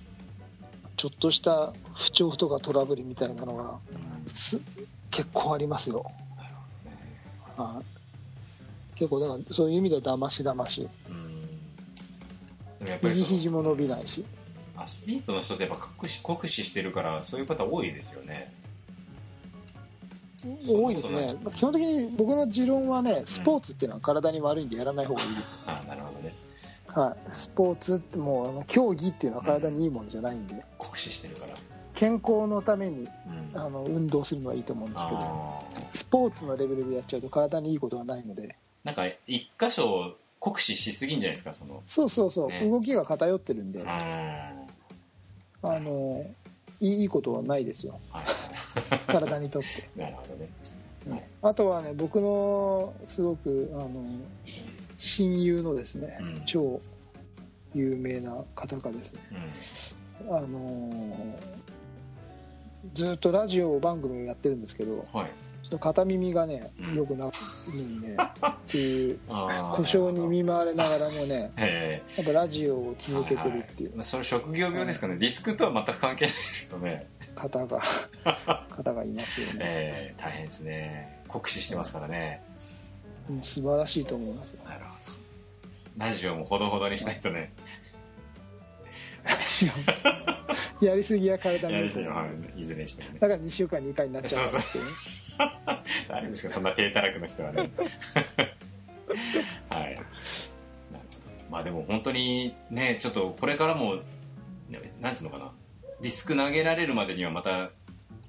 [0.97, 3.79] ちょっとした不調とかトラブルみたいなのが
[4.25, 4.59] す
[5.11, 6.11] 結構ありますよ。
[7.55, 7.95] はい
[8.95, 10.87] 結構だからそういう意味ではだましだまし。
[11.09, 12.87] うん。
[12.87, 14.25] やっぱり右肘も伸びないし。
[14.77, 18.53] アスリートの人ってやっぱ酷使酷使してるからそういう方多いですよね。
[20.67, 21.35] 多いですね。
[21.53, 26.33] 基本的に僕の持論はねスポーツっていうのは体に悪いんでやらない方がいいです、 ああなるほどね。
[26.87, 30.63] はい、スポーツってもうあの競技っていうのは体にいいものじゃないんで。
[30.77, 31.53] 酷使してるから。
[31.93, 33.07] 健康のために
[33.53, 33.59] うん。
[33.59, 35.19] あの運動するのはいいと思うんですけど。
[35.89, 38.55] スポーツのレベルでやっちゃうと体にいいことはないので
[38.85, 41.81] なんか一箇所酷使しすぎんじゃないですかその。
[41.87, 42.69] そうそうそう、ね。
[42.69, 43.81] 動きが偏ってるんで。
[43.81, 43.87] うん。
[43.87, 46.23] あの
[46.79, 47.99] いいいいことはないですよ。
[48.11, 48.25] はい。
[49.07, 49.89] 体にとって。
[49.99, 50.49] なるほどね。
[51.09, 51.23] はい。
[51.41, 54.05] あとはね僕のすごくあの
[54.97, 56.41] 親友のですね、うん。
[56.45, 56.79] 超
[57.73, 59.21] 有名な方がですね
[60.21, 60.35] うん。
[60.35, 61.39] あの
[62.93, 65.31] ずっとラジオ番組をやってるんですけどはい
[65.65, 66.95] ちょっと片耳がねうん。
[66.95, 67.31] 良くなる
[67.69, 69.19] のにね っていう
[69.73, 72.03] 故障に見舞われながらもねえ。
[72.17, 73.89] やっぱラジオを続けてるっていう。
[73.89, 74.05] はいはい。
[74.05, 75.15] それ職業病ですかね。
[75.17, 77.07] ディスクとは全く関係ないですけどね。
[77.33, 77.81] 方が
[78.69, 79.59] 方がいますよね。
[79.61, 81.23] ええ大変ですね。
[81.27, 82.43] 酷使してますからね。
[83.27, 86.05] うん素晴らしいと思いますなるほど。
[86.05, 87.51] ラジオもほどほどにしないとね。
[90.79, 91.89] やりすぎは体にやい。
[91.89, 92.03] ず
[92.75, 93.19] れにしてもね。
[93.19, 94.91] だから2週間に2回になっちゃうんですけどね
[96.07, 97.69] 誰ですかそんな低たらくの人はね。
[99.69, 99.97] はい。
[101.49, 103.95] まあでも本当にねちょっとこれからも
[104.69, 105.51] ねなんつうのかな。
[106.01, 107.69] ディスク投げられるまでにはまた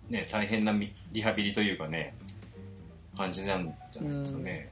[0.09, 2.15] ね大変なみリハビリというかね
[3.17, 4.71] 感じなんじゃないですかね。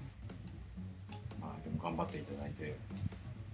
[1.40, 2.76] まあでも頑張っていただいて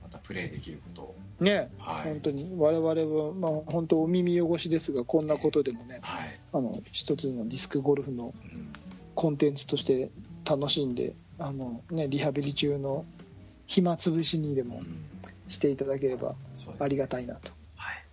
[0.03, 2.05] またプレーできることをね、はい。
[2.05, 2.53] 本当に。
[2.57, 8.73] 我々は、まあ、本当お耳汚しですがこんなことでもねはい、あの一つのディスクゴルフのうん。
[9.15, 10.11] コンテンツとして
[10.49, 13.05] 楽しんであの、ね、リハビリ中の
[13.67, 15.05] 暇つぶしにでもうん。
[15.49, 16.35] していただければ
[16.79, 18.05] ありがたいなとはい。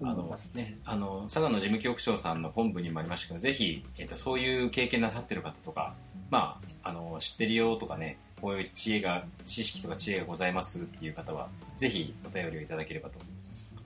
[0.00, 5.94] あの佐賀の事務局長さんの本部にもありましたけどぜひ、えっとそういう経験なさってる方とか、
[6.30, 13.18] まあ、あの知ってるよとかねこういう知恵が知識とか知恵がございますっていう方はぜひお便りをいただければと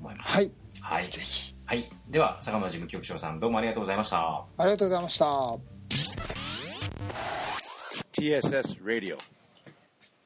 [0.01, 0.37] 思います。
[0.37, 0.51] はい、
[0.83, 1.09] はい。
[1.11, 1.55] ぜひ。
[1.65, 4.19] はい、では佐賀の事務局長さんどうもありがとうございました。
[4.19, 5.59] ありがとうございました。
[8.15, 9.17] TSS Radio.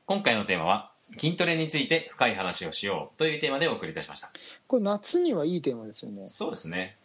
[0.06, 4.32] 今回のテーマは筋トレについて深い話をしようというテーマでお送りいたしました。
[4.66, 6.22] これ夏にはいいテーマですよね。
[6.24, 6.96] そうですね。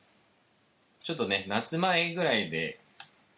[1.00, 2.80] ちょっとね夏前ぐらいで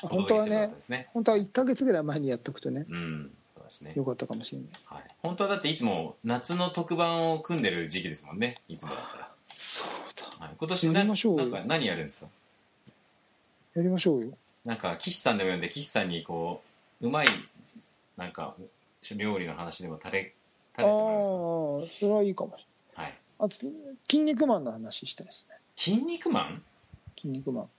[0.03, 0.69] お本当はね。
[1.11, 3.31] 本当は1ヶ月ぐらい前にやっとくとね、うん
[3.70, 3.93] ですね。
[3.95, 4.93] よかったかもしれないです。
[4.93, 8.61] はい、本当はだっていつも夏の特番を組んでる時期ですもんね。
[8.67, 9.88] いつもだったら、そう
[10.39, 10.45] だ。
[10.45, 11.45] はい、今年なやりましょうよ。
[11.45, 12.28] なんか何やるんですか？
[13.76, 14.32] やりましょうよ。
[14.65, 16.61] なんか岸さんでも読んで岸さんにこ
[17.01, 17.28] ううまい
[18.17, 18.55] なんか
[19.15, 20.34] 料理の話でも垂れ
[20.78, 21.97] ああ垂れてもらすか？
[21.97, 22.59] ー、それはいいかもし
[22.97, 23.11] れない。
[23.11, 23.17] はい。
[23.39, 23.55] あと、
[24.09, 25.55] 筋肉マンの話したいですね。
[25.76, 26.61] 筋肉マン？
[27.17, 27.70] 筋肉マン。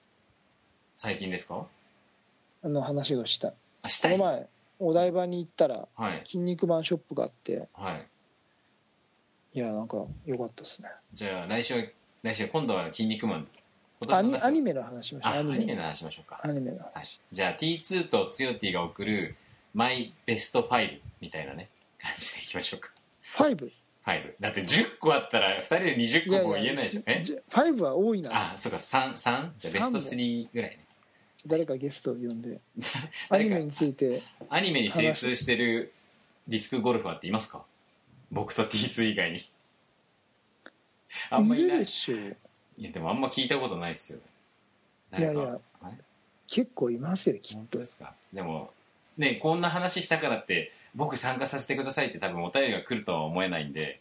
[0.97, 1.66] 最近ですか？
[2.62, 3.53] あの話をしたい。
[3.82, 4.12] あしたい。
[4.12, 4.49] この前、
[4.81, 6.22] お台場に行ったら、はい。
[6.24, 8.07] 筋肉マンショップがあって、はい。
[9.53, 10.89] いや、なんか良かったですね。
[11.12, 11.85] じゃあ来週は
[12.22, 13.49] 来週今度は筋肉マン。
[14.03, 15.33] 今アニアニメの話しましょう。
[15.33, 15.59] あアアニメ。
[15.59, 16.41] ニメの話しましょうか。
[16.43, 16.91] アニメのはい。
[16.95, 19.37] 話。、じゃあ T2 とつよ T が送る
[19.74, 21.68] マイベスト5みたいなね
[22.01, 22.91] 感じでいきましょうか。
[23.37, 23.70] 5。
[24.07, 27.03] 5だって10個あったら2人で20個も言えないでしょ。
[27.07, 27.20] え？
[27.22, 28.31] じゃ5は多いな。
[28.33, 30.87] あそうか33じゃあベスト3ぐらいね
[31.47, 32.61] 誰かゲストを呼んで、
[33.30, 35.93] アニメについて、アニメに精通してる
[36.49, 37.64] ディスクゴルファーっていますか？
[38.30, 39.41] 僕と T2 以外に。
[41.30, 41.68] あんまいるい。
[41.68, 42.16] ないでしょ。
[42.16, 42.36] う。
[42.78, 44.20] いやでもあんま聞いたことないですよ
[45.18, 45.59] いやいや。
[46.47, 47.78] 結構いますよ、きっと。
[47.78, 48.14] ですか？
[48.32, 48.72] でも
[49.16, 54.01] ねこんな話したからって僕参加させてくださいって多分お便りが来るとは思えないんで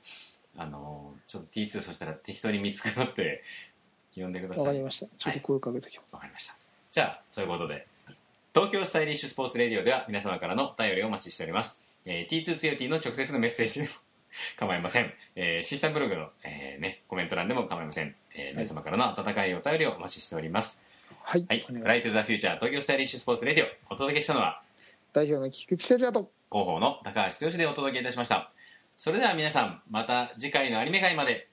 [0.56, 3.44] あのちょっと T2 そしたら適当に見繕って
[4.16, 4.66] 呼んでください。
[4.66, 5.08] わかりました。
[5.18, 6.14] ちょっと声かけときます。
[6.16, 6.58] わかりました
[7.00, 7.88] じゃあそういうことで。
[8.54, 13.94] 東京スタイリッシュスポーツレディオでは皆様からのお便りをお待ちしております、えー、T2 つよ T の直接のメッセージでも
[14.60, 20.86] 構いません、えー、シーサンブログの、えーね、コメント欄でも構いません、えー皆様からの温かいお便りをお待ちしております。
[21.24, 21.46] はい。
[21.48, 24.62] はい、ライトザフューチャー東京スタイリッシュスポーツレディオお届けしたのは
[25.14, 28.52] 代表の菊池哲也と、広報の高橋剛でお届けいたしました。
[28.98, 31.48] それでは皆さんまた次回のアニメ会まで。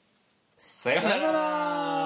[0.57, 2.06] さようなら